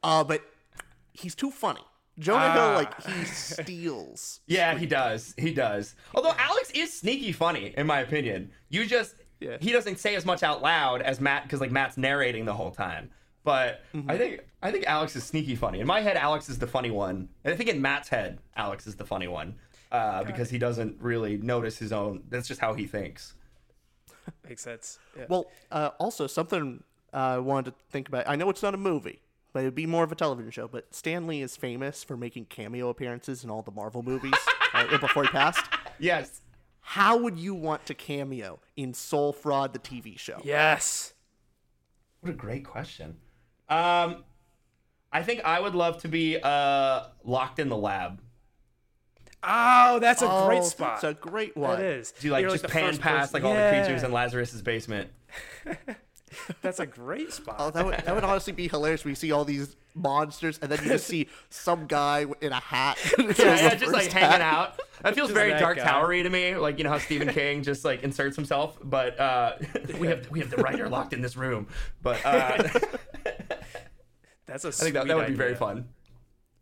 [0.04, 0.42] uh but
[1.14, 1.82] he's too funny
[2.18, 2.76] Jonah Hill Ah.
[2.76, 5.34] like he steals Yeah, he does.
[5.38, 5.96] He does.
[6.14, 8.52] Although Alex is sneaky funny, in my opinion.
[8.70, 9.58] You just Yeah.
[9.62, 12.72] he doesn't say as much out loud as Matt because like Matt's narrating the whole
[12.72, 13.10] time.
[13.46, 15.80] But I think I think Alex is sneaky funny.
[15.80, 18.86] In my head, Alex is the funny one, and I think in Matt's head, Alex
[18.86, 19.56] is the funny one
[19.92, 22.24] uh, because he doesn't really notice his own.
[22.30, 23.34] That's just how he thinks.
[24.48, 25.00] Makes sense.
[25.18, 25.26] Yeah.
[25.30, 26.84] Well, uh, also something
[27.14, 28.28] uh, I wanted to think about.
[28.28, 29.22] I know it's not a movie,
[29.54, 30.68] but it'd be more of a television show.
[30.68, 34.34] But Stan Lee is famous for making cameo appearances in all the Marvel movies
[34.74, 35.66] uh, before he passed.
[35.98, 36.42] Yes.
[36.82, 40.42] How would you want to cameo in Soul Fraud, the TV show?
[40.44, 41.14] yes.
[42.22, 43.16] What a great question.
[43.70, 44.26] Um,
[45.12, 48.22] I think I would love to be uh locked in the lab.
[49.42, 51.02] Oh, that's a Oh, great spot.
[51.02, 51.78] That's a great one.
[51.80, 52.12] That is.
[52.12, 54.62] Do you like You're just the pan past person- like all the creatures in Lazarus's
[54.62, 55.10] basement?
[56.62, 57.56] That's a great spot.
[57.58, 59.04] Oh, that would, that would honestly be hilarious.
[59.04, 62.98] We see all these monsters, and then you just see some guy in a hat.
[63.18, 64.80] Yeah, yeah, just like hanging out.
[65.02, 65.86] That feels Just very that Dark guy.
[65.86, 66.56] Towery to me.
[66.56, 69.54] Like you know how Stephen King just like inserts himself, but uh,
[69.98, 71.68] we have we have the writer locked in this room.
[72.04, 72.70] But uh,
[74.46, 75.88] That's a I think that, that would be very fun.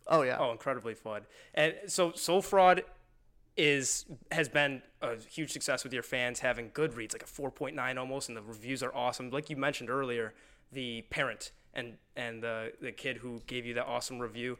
[0.08, 0.38] Oh yeah.
[0.40, 1.24] Oh, incredibly fun.
[1.54, 2.84] And so Soul Fraud
[3.58, 8.30] is has been a huge success with your fans having Goodreads like a 4.9 almost
[8.30, 9.32] and the reviews are awesome.
[9.32, 10.34] Like you mentioned earlier,
[10.72, 14.58] the parent and and the the kid who gave you that awesome review.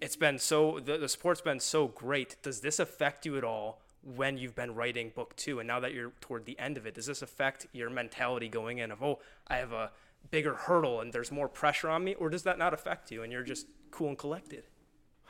[0.00, 2.36] It's been so the, the support's been so great.
[2.42, 5.92] Does this affect you at all when you've been writing book 2 and now that
[5.92, 6.94] you're toward the end of it?
[6.94, 9.92] Does this affect your mentality going in of, "Oh, I have a
[10.30, 13.30] bigger hurdle and there's more pressure on me?" Or does that not affect you and
[13.30, 14.64] you're just cool and collected?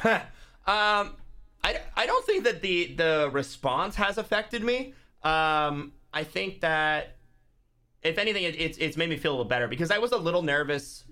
[0.66, 1.16] Um,
[1.64, 4.94] I, I don't think that the the response has affected me.
[5.24, 7.16] Um, I think that
[8.02, 10.16] if anything, it, it's it's made me feel a little better because I was a
[10.16, 11.04] little nervous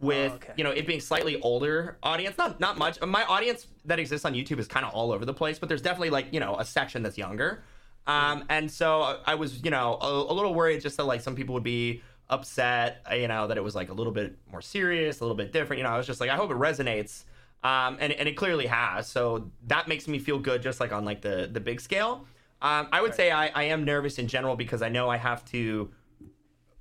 [0.00, 0.52] with Oh, okay.
[0.56, 2.38] you know it being slightly older audience.
[2.38, 3.00] Not not much.
[3.02, 5.82] My audience that exists on YouTube is kind of all over the place, but there's
[5.82, 7.62] definitely like you know a section that's younger.
[8.06, 11.34] Um, and so I was you know a, a little worried just that like some
[11.36, 14.62] people would be upset, uh, you know, that it was like a little bit more
[14.62, 15.78] serious, a little bit different.
[15.78, 17.24] You know, I was just like, I hope it resonates.
[17.64, 19.08] Um, and, and it clearly has.
[19.08, 22.26] So that makes me feel good, just like on like the the big scale.
[22.60, 25.44] Um, I would say I, I am nervous in general because I know I have
[25.46, 25.90] to,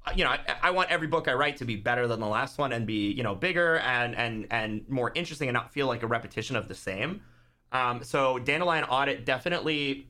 [0.06, 2.28] uh, you know, I, I want every book I write to be better than the
[2.28, 5.88] last one and be you know bigger and and and more interesting and not feel
[5.88, 7.22] like a repetition of the same.
[7.72, 10.08] Um, so Dandelion Audit definitely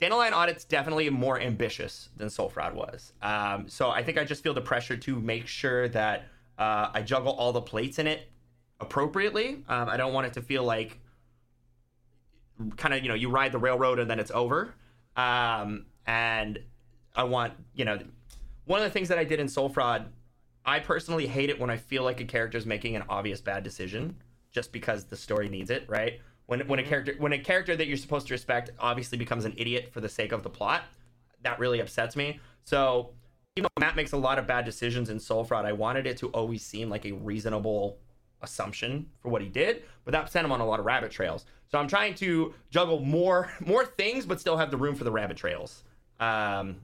[0.00, 3.12] Dandelion Audit's definitely more ambitious than Soul Fraud was.
[3.20, 6.24] Um, so I think I just feel the pressure to make sure that
[6.58, 8.29] uh, I juggle all the plates in it
[8.80, 9.64] appropriately.
[9.68, 10.98] Um, I don't want it to feel like
[12.76, 14.74] kind of you know you ride the railroad and then it's over.
[15.16, 16.58] Um, and
[17.14, 17.98] I want you know
[18.64, 20.06] one of the things that I did in Soul Fraud.
[20.64, 23.64] I personally hate it when I feel like a character is making an obvious bad
[23.64, 24.16] decision
[24.52, 26.20] just because the story needs it, right?
[26.46, 29.54] When when a character when a character that you're supposed to respect obviously becomes an
[29.56, 30.82] idiot for the sake of the plot,
[31.42, 32.40] that really upsets me.
[32.64, 33.10] So
[33.56, 36.16] even though Matt makes a lot of bad decisions in Soul Fraud, I wanted it
[36.18, 37.98] to always seem like a reasonable
[38.42, 41.44] assumption for what he did, but that sent him on a lot of rabbit trails.
[41.68, 45.12] So I'm trying to juggle more more things, but still have the room for the
[45.12, 45.84] rabbit trails.
[46.18, 46.76] Um,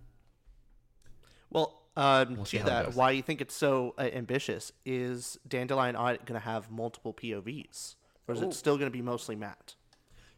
[1.51, 6.25] Well, um, see to that, why you think it's so uh, ambitious is Dandelion Audit
[6.27, 7.97] going to have multiple POVs,
[8.29, 9.75] or is it still going to be mostly Matt?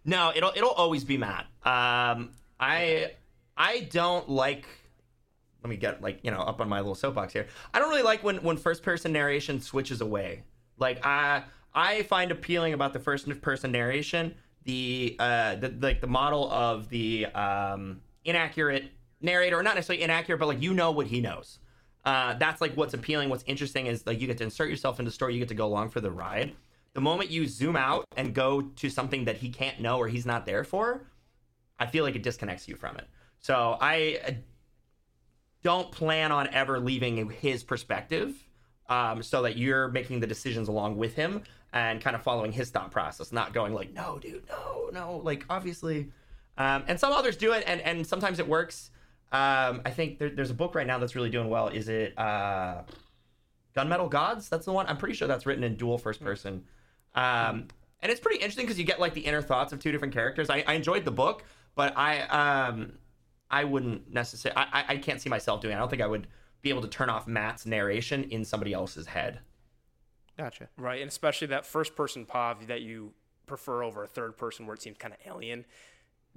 [0.05, 1.47] No, it'll it'll always be Matt.
[1.65, 3.13] Um, I
[3.57, 4.67] I don't like.
[5.63, 7.49] Let me get like you know up on my little soapbox here.
[7.75, 10.45] I don't really like when when first person narration switches away.
[10.79, 16.07] Like I I find appealing about the first person narration the uh the like the
[16.07, 21.21] model of the um inaccurate narrator, not necessarily inaccurate, but like you know what he
[21.21, 21.59] knows.
[22.05, 23.29] Uh, that's like what's appealing.
[23.29, 25.35] What's interesting is like you get to insert yourself into the story.
[25.35, 26.55] You get to go along for the ride.
[26.95, 30.27] The moment you zoom out and go to something that he can't know or he's
[30.27, 31.03] not there for,
[31.79, 33.07] I feel like it disconnects you from it.
[33.41, 34.31] So I uh,
[35.63, 38.35] don't plan on ever leaving his perspective,
[38.89, 42.71] um, so that you're making the decisions along with him and kind of following his
[42.71, 46.09] thought process, not going like, no, dude, no, no, like obviously.
[46.57, 48.91] Um, and some others do it, and and sometimes it works.
[49.31, 51.69] Um, I think there, there's a book right now that's really doing well.
[51.69, 52.83] Is it uh,
[53.77, 54.49] Gunmetal Gods?
[54.49, 54.87] That's the one.
[54.87, 56.65] I'm pretty sure that's written in dual first person.
[57.15, 57.69] Um,
[58.01, 60.51] and it's pretty interesting because you get like the inner thoughts of two different characters.
[60.51, 62.93] I, I enjoyed the book, but I um,
[63.51, 64.57] I wouldn't necessarily.
[64.57, 65.75] I, I- I can't see myself doing.
[65.75, 65.77] It.
[65.77, 66.27] I don't think I would
[66.63, 69.41] be able to turn off Matt's narration in somebody else's head.
[70.37, 70.69] Gotcha.
[70.77, 73.13] Right, and especially that first person POV that you
[73.47, 75.65] prefer over a third person where it seems kind of alien.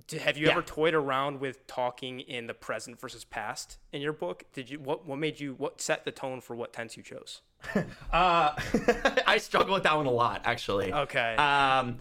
[0.07, 0.53] D- Have you Yeah.
[0.53, 4.45] ever toyed around with talking in the present versus past in your book?
[4.53, 7.41] Did you what what made you what set the tone for what tense you chose?
[8.11, 8.55] Uh,
[9.27, 10.91] I struggle with that one a lot, actually.
[10.91, 11.35] Okay.
[11.35, 11.99] Um,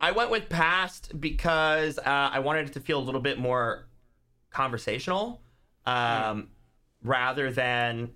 [0.00, 3.86] I went with past because uh, I wanted it to feel a little bit more
[4.50, 5.40] conversational.
[5.86, 6.48] um,
[7.02, 8.10] rather than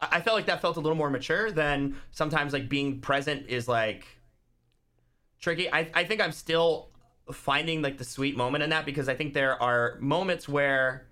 [0.00, 3.68] I felt like that felt a little more mature than sometimes like being present is
[3.68, 4.06] like
[5.40, 5.70] tricky.
[5.70, 6.90] I, I think I'm still
[7.32, 11.06] finding like the sweet moment in that because I think there are moments where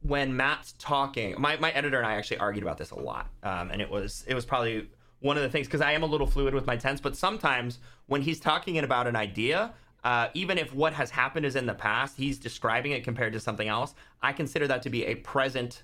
[0.00, 3.70] when Matt's talking, my, my editor and I actually argued about this a lot, um,
[3.70, 4.88] and it was it was probably
[5.18, 7.80] one of the things because I am a little fluid with my tense, but sometimes
[8.06, 9.72] when he's talking about an idea.
[10.04, 13.40] Uh, even if what has happened is in the past, he's describing it compared to
[13.40, 13.96] something else.
[14.22, 15.82] I consider that to be a present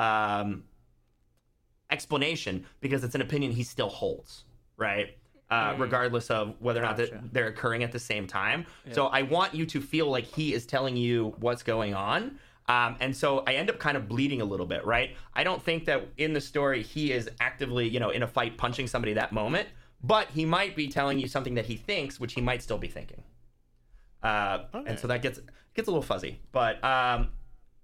[0.00, 0.64] um,
[1.90, 4.44] explanation because it's an opinion he still holds,
[4.76, 5.16] right?
[5.50, 6.96] Uh, regardless of whether or not
[7.32, 8.64] they're occurring at the same time.
[8.92, 12.38] So I want you to feel like he is telling you what's going on.
[12.68, 15.16] Um, and so I end up kind of bleeding a little bit, right?
[15.34, 18.56] I don't think that in the story he is actively, you know, in a fight
[18.58, 19.68] punching somebody that moment,
[20.04, 22.86] but he might be telling you something that he thinks, which he might still be
[22.86, 23.24] thinking.
[24.22, 25.40] Uh, And so that gets
[25.74, 26.38] gets a little fuzzy.
[26.52, 27.30] But um,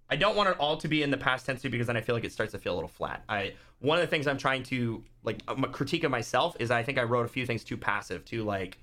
[0.09, 2.01] I don't want it all to be in the past tense too, because then I
[2.01, 3.25] feel like it starts to feel a little flat.
[3.29, 6.71] I one of the things I'm trying to like um, a critique of myself is
[6.71, 8.79] I think I wrote a few things too passive, too like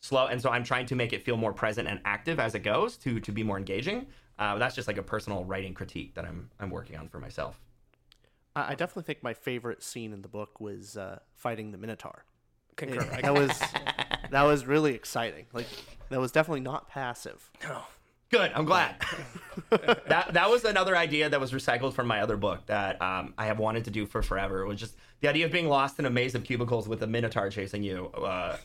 [0.00, 2.60] slow, and so I'm trying to make it feel more present and active as it
[2.60, 4.06] goes to to be more engaging.
[4.38, 7.60] Uh, that's just like a personal writing critique that I'm I'm working on for myself.
[8.54, 12.24] I, I definitely think my favorite scene in the book was uh, fighting the Minotaur.
[12.76, 13.08] Concur.
[13.12, 13.60] I That was
[14.30, 15.46] that was really exciting.
[15.52, 15.66] Like
[16.10, 17.50] that was definitely not passive.
[18.34, 18.50] Good.
[18.52, 18.96] I'm glad.
[19.70, 23.46] that that was another idea that was recycled from my other book that um, I
[23.46, 24.62] have wanted to do for forever.
[24.62, 27.06] It was just the idea of being lost in a maze of cubicles with a
[27.06, 28.08] minotaur chasing you.
[28.08, 28.56] Uh,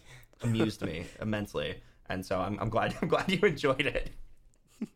[0.42, 1.76] amused me immensely,
[2.10, 4.10] and so I'm, I'm glad I'm glad you enjoyed it.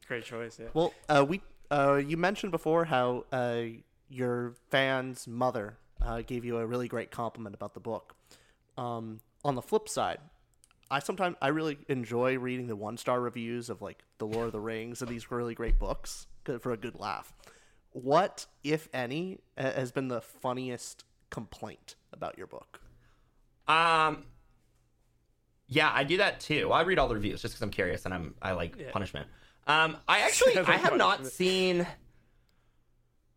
[0.07, 0.57] Great choice.
[0.59, 0.69] Yeah.
[0.73, 3.61] Well, uh, we uh, you mentioned before how uh,
[4.09, 8.15] your fan's mother uh, gave you a really great compliment about the book.
[8.75, 10.17] Um, on the flip side,
[10.93, 14.51] I sometimes I really enjoy reading the one star reviews of like the Lord of
[14.51, 16.27] the Rings and these really great books
[16.59, 17.33] for a good laugh.
[17.93, 22.79] What, if any, uh, has been the funniest complaint about your book?
[23.67, 24.25] Um,
[25.67, 26.71] yeah, I do that too.
[26.71, 29.27] I read all the reviews just because I'm curious and I'm I like punishment.
[29.65, 31.87] Um, I actually I have not seen.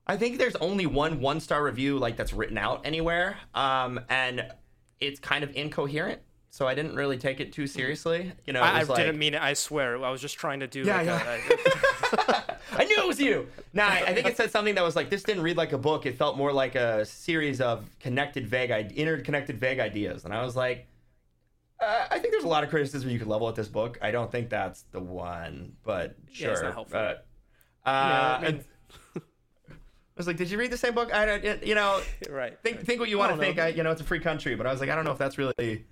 [0.07, 4.45] I think there's only one one star review like that's written out anywhere, um, and
[5.01, 6.21] it's kind of incoherent.
[6.57, 8.33] So I didn't really take it too seriously.
[8.47, 9.43] You know, I, I like, didn't mean it.
[9.43, 10.03] I swear.
[10.03, 10.85] I was just trying to do.
[10.85, 11.39] Yeah, like yeah.
[12.15, 13.47] A, I knew it was you.
[13.75, 15.79] Nah, I I think it said something that was like this didn't read like a
[15.79, 16.07] book.
[16.07, 20.25] It felt more like a series of connected, vague, interconnected, vague ideas.
[20.25, 20.87] And I was like,
[21.79, 23.99] uh, I think there's a lot of criticism you could level at this book.
[24.01, 26.47] I don't think that's the one, but sure.
[26.47, 26.99] Yeah, it's not helpful.
[26.99, 27.27] But,
[27.85, 28.65] uh, I mean- and-
[29.69, 31.13] I was like, did you read the same book?
[31.13, 32.01] I don't, you know,
[32.31, 32.59] right.
[32.63, 33.59] think think what you want to think.
[33.59, 35.19] I, you know, it's a free country, but I was like, I don't know if
[35.19, 35.85] that's really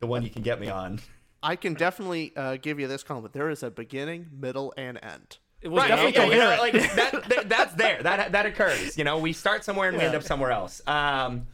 [0.00, 1.00] the one you can get me on.
[1.42, 3.32] I can definitely uh, give you this compliment.
[3.34, 5.38] There is a beginning, middle, and end.
[5.60, 6.74] It was Right, definitely yeah, yeah, you know, coherent.
[6.74, 8.02] like that, that, that's there.
[8.02, 8.98] That that occurs.
[8.98, 10.80] You know, we start somewhere and we end up somewhere else.
[10.86, 11.46] Um,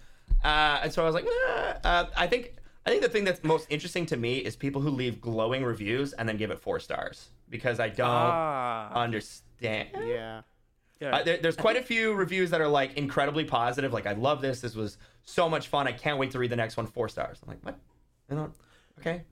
[0.45, 3.43] uh, and so I was like, eh, uh, I think I think the thing that's
[3.45, 6.81] most interesting to me is people who leave glowing reviews and then give it four
[6.81, 8.93] stars because I don't Ah.
[8.95, 9.89] understand.
[10.05, 10.43] Yeah.
[11.01, 11.17] Yeah.
[11.17, 13.93] Uh, there, there's quite a few reviews that are like incredibly positive.
[13.93, 14.61] Like, I love this.
[14.61, 15.87] This was so much fun.
[15.87, 16.87] I can't wait to read the next one.
[16.87, 17.39] Four stars.
[17.43, 17.79] I'm like, what?
[18.33, 18.53] You know,
[18.99, 19.25] okay.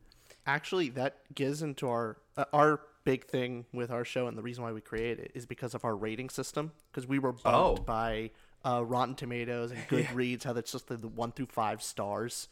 [0.47, 4.63] Actually, that gets into our uh, our big thing with our show, and the reason
[4.63, 6.73] why we created it is because of our rating system.
[6.93, 7.83] Because we were bumped Oh.
[7.83, 8.31] by
[8.63, 12.49] uh, Rotten Tomatoes and Goodreads, how that's just the, the one through five stars,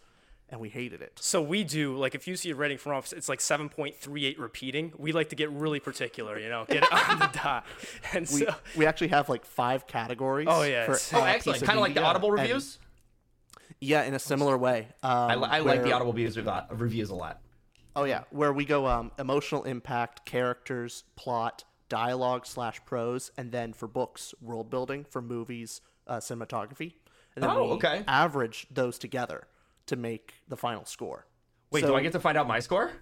[0.48, 1.18] and we hated it.
[1.20, 4.92] So we do like if you see a rating from us, it's like 7.38 repeating.
[4.96, 7.66] We like to get really particular, you know, get it on the dot.
[8.14, 10.48] And We, so we actually have like five categories.
[10.50, 11.62] Oh, yeah, for, it's- Oh, uh, excellent.
[11.62, 12.78] Kind of like the media, Audible and- reviews.
[13.80, 14.88] Yeah, in a similar way.
[15.02, 16.78] Um, I, I like the where- Audible reviews a lot.
[16.78, 17.40] Reviews a lot.
[17.96, 23.72] Oh yeah, where we go um, emotional impact, characters, plot, dialogue slash prose, and then
[23.72, 25.04] for books, world building.
[25.10, 26.92] For movies, uh, cinematography.
[27.34, 28.04] And then Oh, we okay.
[28.06, 29.46] average those together
[29.86, 31.26] to make the final score.
[31.70, 32.92] Wait, So- do I get to find out my score?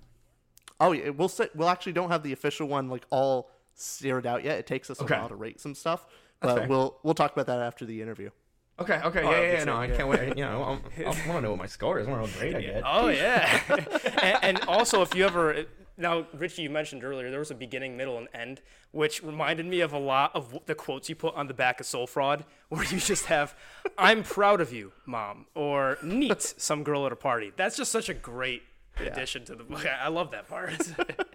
[0.80, 4.58] Oh yeah, we'll we'll actually don't have the official one like all zeroed out yet.
[4.58, 5.14] It takes us Okay.
[5.14, 6.06] a while to rate some stuff,
[6.40, 8.30] but we'll we'll talk about that after the interview.
[8.78, 9.96] Okay, okay, yeah, that'd yeah, yeah, no, I yeah.
[9.96, 10.36] can't wait.
[10.36, 12.06] You know, I, I, want to know what my score is.
[12.06, 12.82] I want to know how great I get.
[12.84, 13.60] Oh yeah,
[14.22, 15.66] and, and also if you ever
[15.98, 18.60] now, Richie, you mentioned earlier there was a beginning, middle, and end,
[18.90, 21.86] which reminded me of a lot of the quotes you put on the back of
[21.86, 23.54] Soul Fraud, where you just have
[23.96, 28.08] "I'm proud of you, mom," or "Neat, some girl at a party." That's just such
[28.08, 28.62] a great
[28.98, 29.86] addition to the book.
[29.86, 30.72] I I love that part.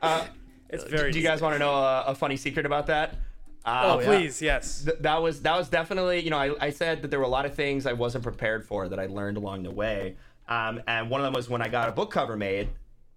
[0.02, 0.26] Uh,
[0.70, 1.12] it's very.
[1.12, 3.16] Do you guys want to know a, a funny secret about that?
[3.66, 4.84] Oh, Uh, please, yes.
[4.86, 7.30] th- that was that was definitely you know I, I said that there were a
[7.30, 10.16] lot of things I wasn't prepared for that I learned along the way,
[10.48, 12.70] um, and one of them was when I got a book cover made.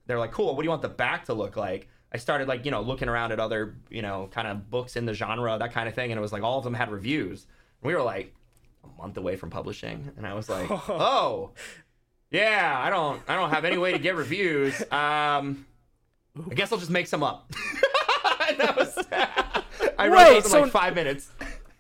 [0.07, 2.65] They're like, "Cool, what do you want the back to look like?" I started like
[2.67, 5.73] you know looking around at other you know kind of books in the genre, that
[5.73, 7.47] kind of thing, and it was like all of them had reviews.
[7.83, 8.35] We were like
[8.85, 11.53] a month away from publishing, and I was like, oh,
[12.31, 14.79] yeah, I don't I don't have any way to get reviews.
[14.93, 15.65] Um,
[16.51, 17.51] I guess I'll just make some up.
[18.47, 18.94] And that was,
[19.99, 21.31] I wrote Wait, those in so- like five minutes.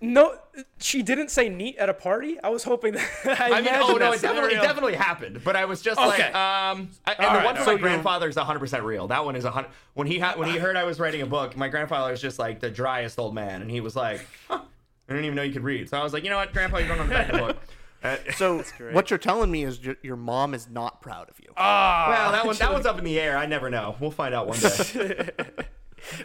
[0.01, 0.37] No,
[0.79, 2.39] she didn't say neat at a party.
[2.43, 3.09] I was hoping that.
[3.41, 5.43] I, I mean, oh no, it definitely, it definitely happened.
[5.43, 6.09] But I was just Okay.
[6.09, 8.83] like, um, I, and All the right, one all for my grandfather is 100 percent
[8.85, 9.09] real.
[9.09, 9.71] That one is a hundred.
[9.95, 12.39] When he had, when he heard I was writing a book, my grandfather was just
[12.39, 14.61] like the driest old man, and he was like, huh,
[15.09, 15.89] I didn't even know you could read.
[15.89, 17.47] So I was like, you know what, Grandpa, you don't know the back of the
[17.47, 17.57] book.
[18.05, 18.63] Uh, So
[18.93, 21.49] what you're telling me is your, your mom is not proud of you.
[21.57, 23.39] Ah, well, that one, that one's up in the air.
[23.39, 23.97] I never know.
[23.99, 25.31] We'll find out one day.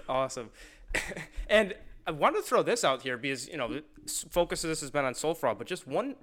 [0.09, 0.49] Awesome.
[1.49, 1.73] and
[2.07, 3.83] I wanted to throw this out here because, you know, the
[4.29, 6.15] focus of this has been on Soul Fraud, but just one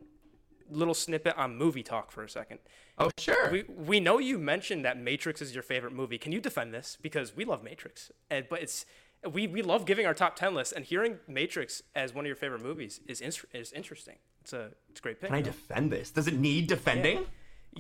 [0.71, 2.59] little snippet on movie talk for a second.
[2.99, 3.51] oh sure.
[3.53, 6.19] We, we know you mentioned that Matrix is your favorite movie.
[6.19, 6.99] Can you defend this?
[7.01, 8.11] Because we love Matrix.
[8.31, 8.85] And, but it's
[9.33, 12.37] we, we love giving our top 10 list, and hearing Matrix as one of your
[12.37, 14.17] favorite movies is, ins- is interesting.
[14.43, 15.31] It's a, it's a great pick.
[15.31, 16.11] Can I defend this?
[16.11, 17.25] Does it need defending?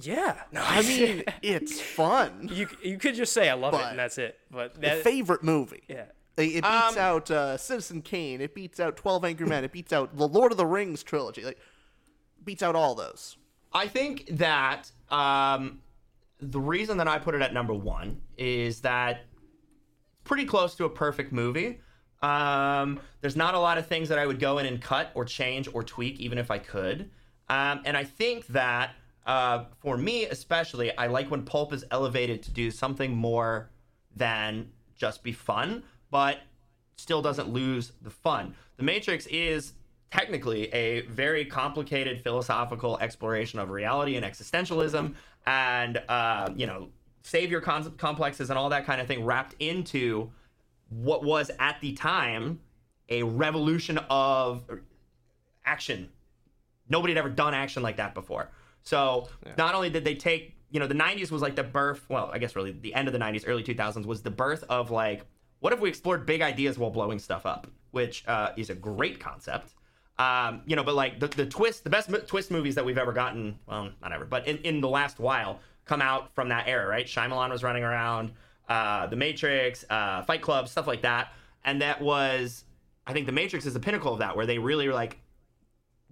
[0.01, 0.43] yeah.
[0.53, 2.49] No, I mean, it's fun.
[2.53, 4.39] you, you could just say I love it, and that's it.
[4.51, 5.85] But The that, favorite movie.
[5.89, 6.07] yeah.
[6.37, 8.41] It beats out uh, Citizen Kane.
[8.41, 9.65] It beats out Twelve Angry Men.
[9.65, 11.43] It beats out the Lord of the Rings trilogy.
[11.43, 11.59] Like,
[12.45, 13.37] beats out all those.
[13.73, 15.81] I think that um,
[16.41, 19.25] the reason that I put it at number one is that
[20.13, 21.81] it's pretty close to a perfect movie.
[22.23, 25.25] Um, there's not a lot of things that I would go in and cut or
[25.25, 27.11] change or tweak, even if I could.
[27.49, 28.93] Um, and I think that
[29.27, 33.71] uh, for me, especially, I like when pulp is elevated to do something more
[34.15, 36.39] than just be fun, but
[36.97, 38.55] still doesn't lose the fun.
[38.77, 39.75] The Matrix is
[40.11, 45.15] technically a very complicated philosophical exploration of reality and existentialism
[45.47, 46.89] and uh, you know
[47.23, 50.31] savior con- complexes and all that kind of thing wrapped into
[50.89, 52.61] what was at the time
[53.09, 54.63] a revolution of
[55.65, 56.09] action
[56.89, 58.51] nobody had ever done action like that before.
[58.83, 59.29] So
[59.59, 62.39] not only did they take, you know, the 90s was like the birth, well, I
[62.39, 65.25] guess really the end of the 90s, early 2000s was the birth of like,
[65.61, 69.21] what if we explored big ideas while blowing stuff up, which uh, is a great
[69.21, 69.75] concept.
[70.19, 72.97] Um, you know, but like the, the twist, the best mo- twist movies that we've
[72.97, 76.67] ever gotten, well, not ever, but in, in the last while come out from that
[76.67, 77.07] era, right?
[77.07, 78.33] Shyamalan was running around,
[78.69, 81.33] uh, The Matrix, uh, Fight Club, stuff like that.
[81.65, 82.65] And that was,
[83.07, 85.19] I think The Matrix is the pinnacle of that, where they really were like,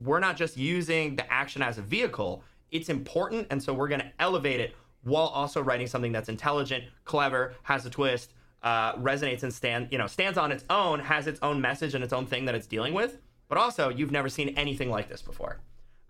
[0.01, 2.43] we're not just using the action as a vehicle.
[2.71, 6.85] It's important, and so we're going to elevate it while also writing something that's intelligent,
[7.05, 8.33] clever, has a twist,
[8.65, 12.03] uh, resonates and stand, you know, stands on its own, has its own message and
[12.03, 13.19] its own thing that it's dealing with.
[13.49, 15.61] But also, you've never seen anything like this before.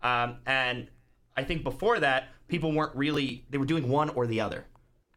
[0.03, 0.89] Um, and
[1.37, 4.65] I think before that, people weren't really they were doing one or the other.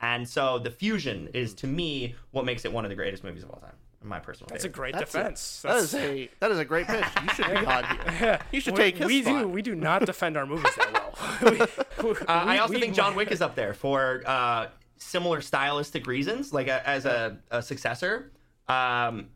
[0.02, 3.44] And so the fusion is to me what makes it one of the greatest movies
[3.44, 3.74] of all time.
[4.02, 4.58] In my personal opinion.
[4.58, 5.62] That's a great That's a- defense.
[5.64, 7.06] That is That's- a that is a great pitch.
[7.24, 7.84] You should be on
[8.16, 8.40] here.
[8.52, 9.42] You should we, take his we spot.
[9.42, 11.52] do we do not defend our movies that well.
[11.52, 11.58] We-
[12.12, 14.68] we- Uh, I also we- think John Wick is up there for uh,
[14.98, 18.32] similar stylistic reasons, like a, as a, a successor.
[18.68, 19.30] Um,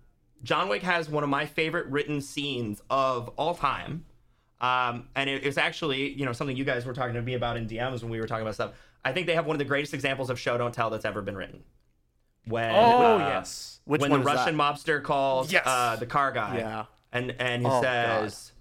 [0.44, 4.06] John Wick has one of my favorite written scenes of all time.
[4.60, 7.58] Um, and it, it's actually, you know, something you guys were talking to me about
[7.58, 8.72] in DMs when we were talking about stuff.
[9.04, 11.22] I think they have one of the greatest examples of show don't tell that's ever
[11.22, 11.64] been written.
[12.46, 13.80] When Oh uh, yes.
[13.86, 14.64] Which when one the Russian that?
[14.76, 15.64] mobster calls Yes.
[15.66, 16.86] uh, the car guy, Yeah.
[17.12, 18.52] and and he Oh, says,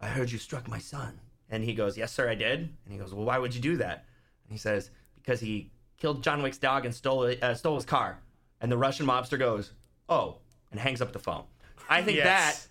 [0.00, 1.20] "I heard you struck my son,"
[1.50, 3.76] and he goes, "Yes, sir, I did." And he goes, "Well, why would you do
[3.78, 4.06] that?"
[4.44, 8.18] And he says, "Because he killed John Wick's dog and stole uh, stole his car."
[8.60, 9.72] And the Russian mobster goes,
[10.08, 10.38] "Oh,"
[10.70, 11.44] and hangs up the phone.
[11.88, 12.64] I think Yes.
[12.64, 12.68] that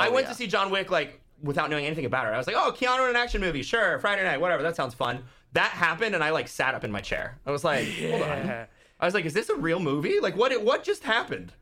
[0.00, 0.30] I Oh, went yeah.
[0.32, 2.30] to see John Wick like without knowing anything about it.
[2.30, 4.62] I was like, "Oh, Keanu in an action movie, sure, Friday night, whatever.
[4.62, 7.38] That sounds fun." That happened, and I like sat up in my chair.
[7.46, 8.66] I was like, "Hold on."
[8.98, 10.20] I was like, is this a real movie?
[10.20, 11.52] Like, what what just happened?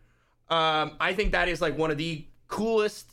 [0.48, 3.10] Um, I think that is like one of the coolest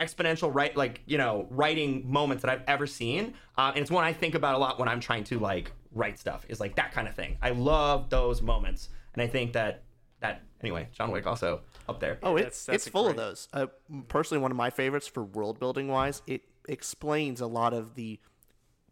[0.00, 4.02] exponential right like you know writing moments that I've ever seen, uh, and it's one
[4.04, 6.44] I think about a lot when I'm trying to like write stuff.
[6.48, 7.36] Is like that kind of thing.
[7.42, 9.82] I love those moments, and I think that
[10.20, 12.18] that anyway, John Wick also up there.
[12.22, 13.48] Oh, it, That's- that's it's a full of those.
[13.52, 13.66] Uh,
[14.08, 18.18] personally, one of my favorites for world building wise, it explains a lot of the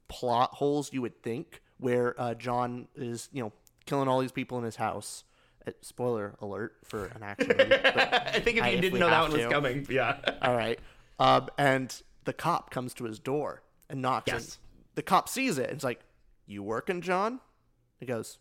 [0.08, 3.52] plot holes you would think where uh, John is, you know,
[3.86, 5.24] killing all these people in his house.
[5.66, 7.64] Uh, spoiler alert for an action movie.
[7.82, 7.96] but-
[8.34, 10.18] I think if you if didn't we know that have one was coming, yeah.
[10.42, 10.78] all right.
[11.18, 14.26] Um, and the cop comes to his door and knocks.
[14.30, 14.44] Yes.
[14.44, 14.56] And
[14.96, 15.66] the cop sees it.
[15.68, 16.00] And it's like,
[16.46, 17.40] "You working, John?"
[17.98, 18.38] He goes,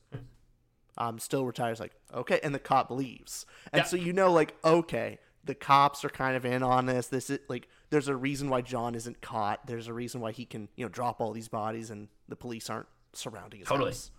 [0.97, 3.45] "I'm still retired." He's like, "Okay," and the cop leaves.
[3.71, 3.85] And Yeah.
[3.85, 7.07] so you know, like, okay, the cops are kind of in on this.
[7.07, 9.65] This is like, there's a reason why John isn't caught.
[9.65, 12.69] There's a reason why he can, you know, drop all these bodies and the police
[12.69, 13.89] aren't surrounding his Totally.
[13.91, 14.11] house.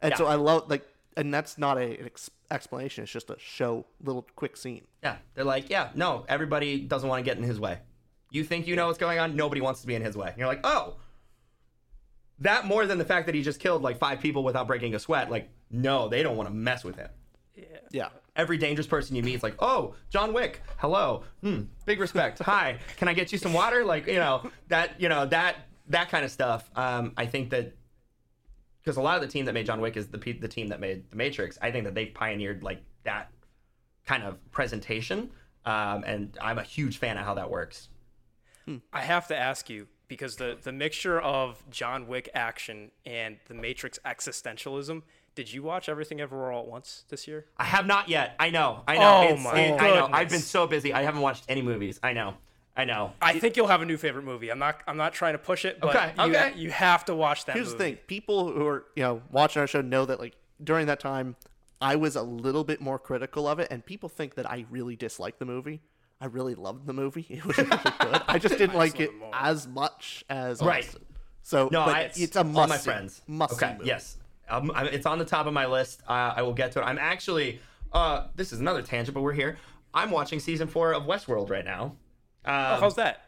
[0.00, 0.16] And Yeah.
[0.16, 3.02] so I love like and that's not a, an ex- explanation.
[3.02, 4.86] It's just a show, little quick scene.
[5.02, 7.80] Yeah, they're like, yeah, no, everybody doesn't want to get in his way.
[8.30, 9.34] You think you know what's going on?
[9.34, 10.28] Nobody wants to be in his way.
[10.28, 10.98] And you're like, oh,
[12.40, 14.98] that more than the fact that he just killed like five people without breaking a
[14.98, 15.30] sweat.
[15.30, 17.08] Like, no, they don't want to mess with him.
[17.54, 17.64] Yeah.
[17.90, 18.08] Yeah.
[18.36, 22.78] Every dangerous person you meet is like, oh, John Wick, hello, hmm, big respect, hi,
[22.96, 23.84] can I get you some water?
[23.84, 25.56] Like, you know that, you know that
[25.88, 26.70] that kind of stuff.
[26.76, 27.74] Um, I think that
[28.80, 30.68] because a lot of the team that made John Wick is the pe- the team
[30.68, 31.58] that made The Matrix.
[31.60, 33.30] I think that they've pioneered like that
[34.06, 35.30] kind of presentation,
[35.66, 37.88] um, and I'm a huge fan of how that works.
[38.92, 43.54] I have to ask you because the the mixture of John Wick action and the
[43.54, 45.02] Matrix existentialism.
[45.36, 47.46] Did you watch Everything Everywhere All at Once this year?
[47.56, 48.34] I have not yet.
[48.38, 48.82] I know.
[48.86, 49.16] I know.
[49.20, 50.08] Oh It's- my it- I know.
[50.12, 50.92] I've been so busy.
[50.92, 51.98] I haven't watched any movies.
[52.02, 52.34] I know.
[52.76, 53.12] I know.
[53.22, 54.50] I think you'll have a new favorite movie.
[54.50, 56.52] I'm not I'm not trying to push it, but Okay, you, okay.
[56.56, 57.78] you have to watch that Here's movie.
[57.78, 61.00] the thing: people who are you know watching our show know that like during that
[61.00, 61.36] time,
[61.80, 64.96] I was a little bit more critical of it, and people think that I really
[64.96, 65.80] dislike the movie.
[66.20, 68.22] I really loved the movie; it was really good.
[68.28, 70.84] I just didn't like it as much as Right.
[70.84, 71.04] Austin.
[71.42, 72.58] So, No, but I, it's a must.
[72.58, 73.22] all my friends.
[73.26, 73.54] Must.
[73.54, 74.18] Okay, yes,
[74.48, 76.02] um, I- it's on the top of my list.
[76.08, 76.84] Uh, I will get to it.
[76.84, 77.60] I'm actually.
[77.92, 79.58] Uh, this is another tangent, but we're here.
[79.92, 81.96] I'm watching season four of Westworld right now.
[82.44, 83.24] Oh, Um, how's that?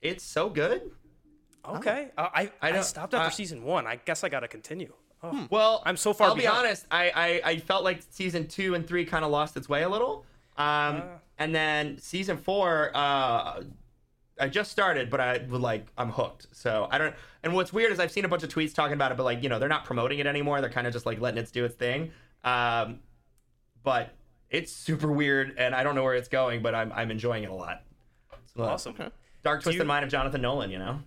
[0.00, 0.90] it's so good.
[1.68, 3.86] Okay, uh, I I, I stopped after uh, season one.
[3.86, 4.92] I guess I got to continue.
[5.22, 5.46] Oh.
[5.50, 6.54] Well, I'm so far I'll behind.
[6.62, 6.86] be honest.
[6.90, 7.12] I,
[7.44, 10.24] I I felt like season two and three kind of lost its way a little.
[10.56, 11.02] Um,
[11.38, 13.62] and then season four, uh,
[14.40, 16.46] I just started, but I was like, I'm hooked.
[16.52, 17.14] So I don't.
[17.42, 19.42] And what's weird is I've seen a bunch of tweets talking about it, but like
[19.42, 20.60] you know they're not promoting it anymore.
[20.60, 22.10] They're kind of just like letting it do its thing.
[22.44, 23.00] Um,
[23.82, 24.14] but
[24.50, 27.50] it's super weird, and I don't know where it's going, but I'm I'm enjoying it
[27.50, 27.82] a lot.
[28.56, 28.94] So, Awesome.
[29.42, 30.70] Dark twisted you- mind of Jonathan Nolan.
[30.70, 31.00] You know.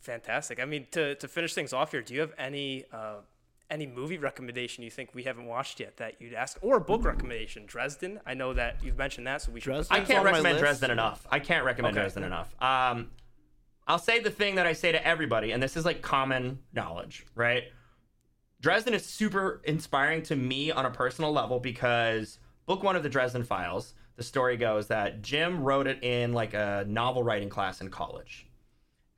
[0.00, 0.60] Fantastic.
[0.60, 3.16] I mean, to, to finish things off here, do you have any uh,
[3.70, 7.04] any movie recommendation you think we haven't watched yet that you'd ask, or a book
[7.04, 7.64] recommendation?
[7.66, 8.20] Dresden.
[8.26, 9.72] I know that you've mentioned that, so we should.
[9.72, 9.96] Dresden?
[9.96, 10.58] I can't recommend.
[10.58, 11.26] Dresden enough.
[11.30, 12.04] I can't recommend Okay.
[12.04, 12.54] Dresden enough.
[12.60, 13.10] Um,
[13.86, 17.26] I'll say the thing that I say to everybody, and this is like common knowledge,
[17.34, 17.64] right?
[18.60, 23.08] Dresden is super inspiring to me on a personal level because book one of the
[23.08, 27.80] Dresden Files, the story goes that Jim wrote it in like a novel writing class
[27.80, 28.46] in college.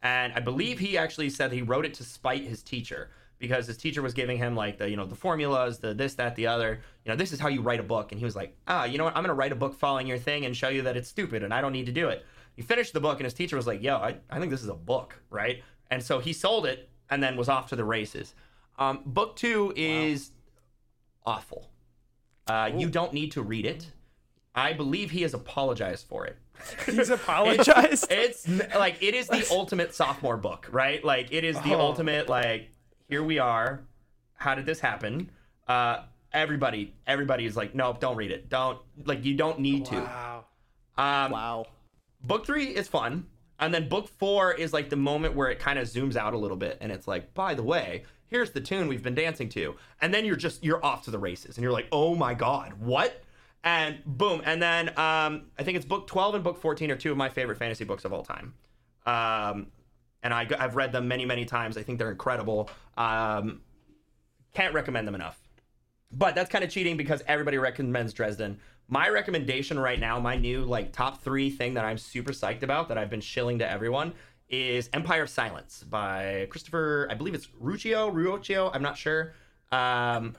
[0.03, 3.77] And I believe he actually said he wrote it to spite his teacher because his
[3.77, 6.81] teacher was giving him like the you know the formulas, the this, that, the other.
[7.05, 8.13] You know, this is how you write a book.
[8.13, 9.17] And he was like, ah, you know what?
[9.17, 11.53] I'm gonna write a book following your thing and show you that it's stupid and
[11.55, 12.25] I don't need to do it.
[12.57, 14.69] He finished the book and his teacher was like, yo, I, I think this is
[14.69, 15.63] a book, right?
[15.91, 18.35] And so he sold it and then was off to the races.
[18.79, 20.33] Um, book two is
[21.25, 21.71] awful.
[22.47, 23.93] Uh, you don't need to read it.
[24.55, 26.37] I believe he has apologized for it.
[26.87, 28.07] He's apologized.
[28.11, 31.05] It's n- like it is the ultimate sophomore book, right?
[31.05, 31.81] Like it is the Oh.
[31.81, 32.71] ultimate like
[33.09, 33.81] here we are.
[34.35, 35.31] How did this happen?
[35.67, 36.03] Uh
[36.33, 38.49] everybody everybody is like nope, don't read it.
[38.49, 39.97] Don't like you don't need to.
[39.97, 40.45] wow.
[40.97, 41.67] Um Wow.
[42.23, 43.27] book 3 is fun.
[43.61, 46.39] And then book 4 is like the moment where it kind of zooms out a
[46.39, 49.75] little bit and it's like, by the way, here's the tune we've been dancing to.
[50.01, 52.75] And then you're just you're off to the races and you're like, "Oh my god,
[52.75, 53.23] what?"
[53.65, 57.11] And boom, and then um, I think it's book 12 and book 14 are two
[57.11, 58.55] of my favorite fantasy books of all time.
[59.05, 59.67] Um,
[60.23, 61.77] and I, I've read them many, many times.
[61.77, 62.71] I think they're incredible.
[62.97, 63.61] Um,
[64.55, 65.39] can't recommend them enough.
[66.11, 68.59] But that's kind of cheating because everybody recommends Dresden.
[68.89, 72.89] My recommendation right now, my new like top three thing that I'm super psyched about
[72.89, 74.15] that I've been shilling to everyone
[74.49, 77.07] is Empire of Silence by Christopher.
[77.11, 78.71] I believe it's Ruccio, Ruocchio.
[78.73, 79.35] I'm not sure.
[79.71, 80.35] Um,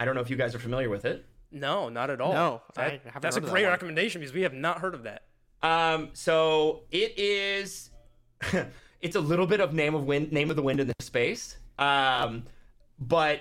[0.00, 1.24] I don't know if you guys are familiar with it.
[1.52, 2.32] No, not at all.
[2.32, 4.80] No, That- I haven't that's heard a of that great recommendation because we have not
[4.80, 5.22] heard of that.
[5.62, 7.90] Um, so it is.
[9.00, 11.56] it's a little bit of name of wind, name of the wind in the space.
[11.78, 12.44] Um,
[12.98, 13.40] but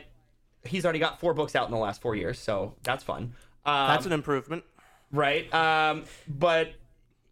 [0.65, 3.33] he's already got four books out in the last four years, so that's fun.
[3.65, 4.63] Um, That's an improvement.
[5.11, 5.51] right.
[5.53, 6.73] Um, but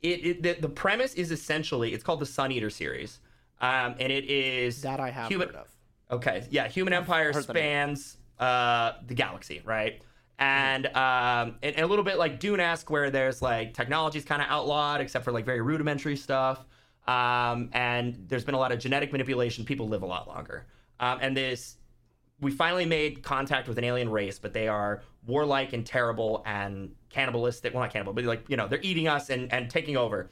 [0.02, 3.20] it, it the, the premise is essentially it's called the Sun Eater series,
[3.62, 5.68] um, and it is That I have human, heard of.
[6.10, 10.02] Okay, yeah, human empire heard the spans uh, the galaxy, right?
[10.40, 14.48] And, um, and and a little bit like Dune-esque, where there's like technology's kind of
[14.50, 16.66] outlawed, except for like very rudimentary stuff.
[17.08, 19.66] Um, and there's been a lot of genetic manipulation.
[19.66, 20.68] People live a lot longer.
[21.00, 21.78] Um, and this,
[22.40, 26.96] we finally made contact with an alien race, but they are warlike and terrible and
[27.10, 27.74] cannibalistic.
[27.74, 30.32] Well, not cannibal, but like you know, they're eating us and and taking over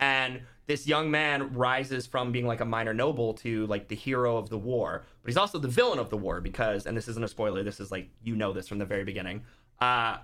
[0.00, 4.36] and this young man rises from being like a minor noble to like the hero
[4.36, 7.22] of the war but he's also the villain of the war because and this isn't
[7.22, 9.44] a spoiler this is like you know this from the very beginning
[9.80, 10.16] uh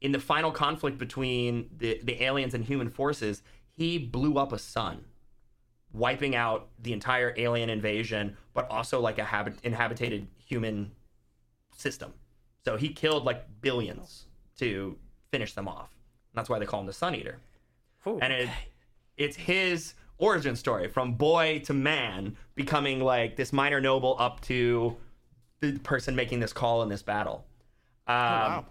[0.00, 3.42] in the final conflict between the the aliens and human forces
[3.78, 5.04] he blew up a sun
[5.92, 10.90] wiping out the entire alien invasion but also like a habit inhabited human
[11.74, 12.12] system.
[12.64, 14.26] So he killed like billions
[14.58, 14.98] to
[15.30, 15.90] finish them off.
[16.34, 17.38] That's why they call him the Sun Eater.
[18.06, 18.48] Ooh, And it,
[19.16, 24.96] it's his origin story from boy to man, becoming like this minor noble up to
[25.60, 27.44] the person making this call in this battle.
[28.06, 28.66] Um, wow.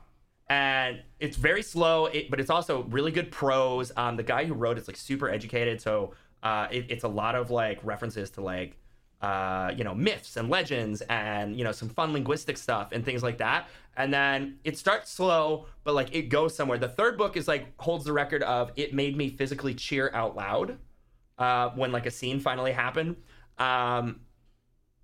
[0.49, 3.91] And it's very slow, it, but it's also really good prose.
[3.97, 7.35] Um, the guy who wrote it's like super educated, so uh, it, it's a lot
[7.35, 8.77] of like references to like
[9.21, 13.23] uh, you know myths and legends and you know some fun linguistic stuff and things
[13.23, 13.67] like that.
[13.97, 16.77] And then it starts slow, but like it goes somewhere.
[16.77, 20.35] The third book is like holds the record of it made me physically cheer out
[20.35, 20.77] loud
[21.37, 23.17] uh, when like a scene finally happened.
[23.57, 24.21] Um,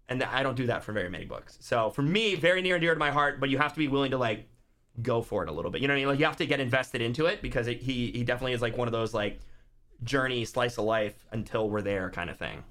[0.08, 1.58] and I don't do that for very many books.
[1.60, 3.40] So for me, very near and dear to my heart.
[3.40, 4.48] But you have to be willing to like
[5.02, 5.82] go for it a little bit.
[5.82, 6.08] You know what I mean?
[6.10, 8.78] Like you have to get invested into it because it, he he definitely is like
[8.78, 9.40] one of those like
[10.04, 12.64] journey slice of life until we're there kind of thing.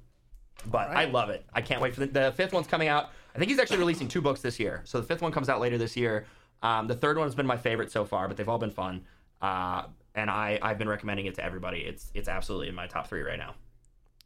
[0.66, 1.44] But I love it.
[1.52, 3.10] I can't wait for the, the fifth one's coming out.
[3.34, 4.82] I think he's actually releasing two books this year.
[4.84, 6.26] So the fifth one comes out later this year.
[6.62, 9.04] Um, the third one's been my favorite so far, but they've all been fun.
[9.40, 11.78] Uh, and I I've been recommending it to everybody.
[11.80, 13.54] It's it's absolutely in my top three right now.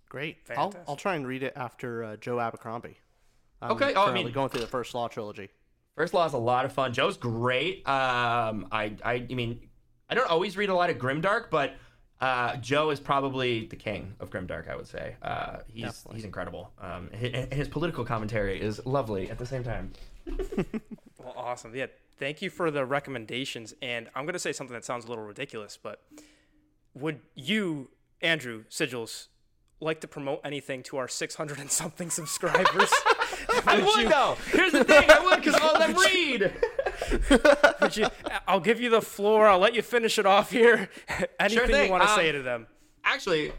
[0.09, 0.39] Great.
[0.57, 2.99] I'll, I'll try and read it after uh, Joe Abercrombie.
[3.61, 5.51] I'm Okay, oh, I mean- going through the first Law trilogy.
[5.97, 6.93] First Law is a lot of fun.
[6.93, 7.79] Joe's great.
[7.89, 9.61] Um, I, I, I mean,
[10.11, 11.75] I don't always read a lot of Grimdark, but
[12.21, 14.71] uh, Joe is probably the king of Grimdark.
[14.71, 16.71] I would say uh, he's he's incredible.
[16.81, 19.93] Um, his, his political commentary is lovely at the same time.
[21.27, 21.75] Well, awesome.
[21.75, 21.87] Yeah.
[22.19, 23.75] Thank you for the recommendations.
[23.83, 26.01] And I'm going to say something that sounds a little ridiculous, but
[26.95, 27.91] would you,
[28.23, 29.27] Andrew Sigils,
[29.81, 32.93] like to promote anything to our 600 and something subscribers?
[33.67, 34.37] I would you- though.
[34.53, 35.11] Here's the thing.
[35.11, 36.53] I would because all of them read.
[37.81, 38.07] Would you,
[38.49, 39.47] I'll give you the floor.
[39.47, 40.89] I'll let you finish it off here.
[41.41, 41.85] Anything thing.
[41.87, 42.67] you want to Um, say to them?
[43.05, 43.53] Actually,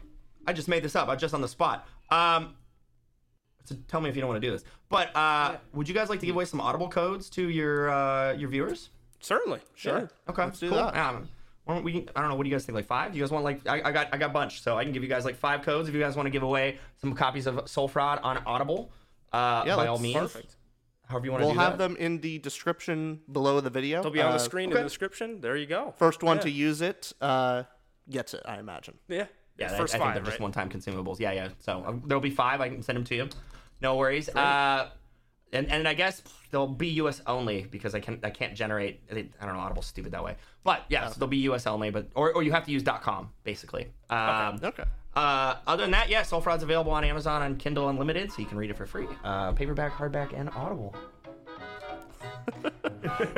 [0.46, 1.08] I just made this up.
[1.08, 1.86] I just on the spot.
[2.10, 2.54] Um,
[3.64, 4.64] so tell me if you don't want to do this.
[4.88, 8.32] But uh, would you guys like to give away some Audible codes to your uh,
[8.32, 8.90] your viewers?
[9.20, 9.60] Certainly.
[9.74, 10.10] Sure.
[10.28, 10.78] Okay, Let's do cool.
[10.78, 10.96] that.
[10.96, 11.28] Um,
[11.64, 12.06] why don't we?
[12.16, 12.36] I don't know.
[12.36, 12.76] What do you guys think?
[12.76, 13.12] Like five?
[13.12, 13.66] Do you guys want like?
[13.68, 15.62] I, I got I got a bunch, so I can give you guys like five
[15.62, 18.90] codes if you guys want to give away some copies of Soul Fraud on Audible.
[19.32, 20.16] Uh, Yeah, by all means.
[20.18, 20.56] Perfect.
[21.06, 21.88] However you want to We'll do have that.
[21.88, 24.02] them in the description below the video.
[24.02, 25.40] They'll be on Uh, the screen in the description.
[25.40, 25.94] There you go.
[25.96, 26.42] First one Yeah.
[26.42, 27.62] to use it uh,
[28.10, 28.98] gets it, I imagine.
[29.08, 29.26] Yeah.
[29.58, 31.18] Yeah, I- First I, think five, they're just one-time consumables.
[31.18, 31.48] Yeah, yeah.
[31.60, 32.60] So um, there'll be five.
[32.60, 33.28] I can send them to you.
[33.80, 34.28] No worries.
[34.28, 34.90] Uh,
[35.52, 37.22] and and I guess they'll be U.S.
[37.26, 39.00] only because I can I can't generate.
[39.10, 39.14] I
[39.46, 39.60] don't know.
[39.60, 40.36] Audible's stupid that way.
[40.62, 41.66] But yes, they'll be U.S.
[41.66, 41.88] only.
[41.90, 43.88] But or, or you have to use .com basically.
[44.10, 44.84] Um, Okay.
[45.18, 48.46] Uh, other than that, yeah, Soul Fraud's available on Amazon on Kindle Unlimited, so you
[48.46, 49.08] can read it for free.
[49.24, 50.94] Uh, paperback, hardback, and Audible.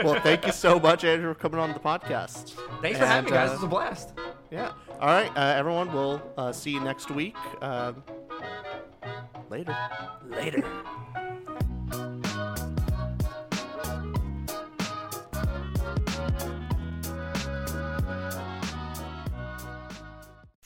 [0.03, 2.55] Well, thank you so much, Andrew, for coming on the podcast.
[2.81, 3.51] Thanks for having me, guys.
[3.51, 4.12] uh, It was a blast.
[4.51, 4.72] Yeah.
[5.01, 5.93] All right, uh, everyone.
[5.93, 7.37] We'll uh, see you next week.
[7.62, 8.03] Um,
[9.49, 9.76] later.
[10.28, 10.64] Later.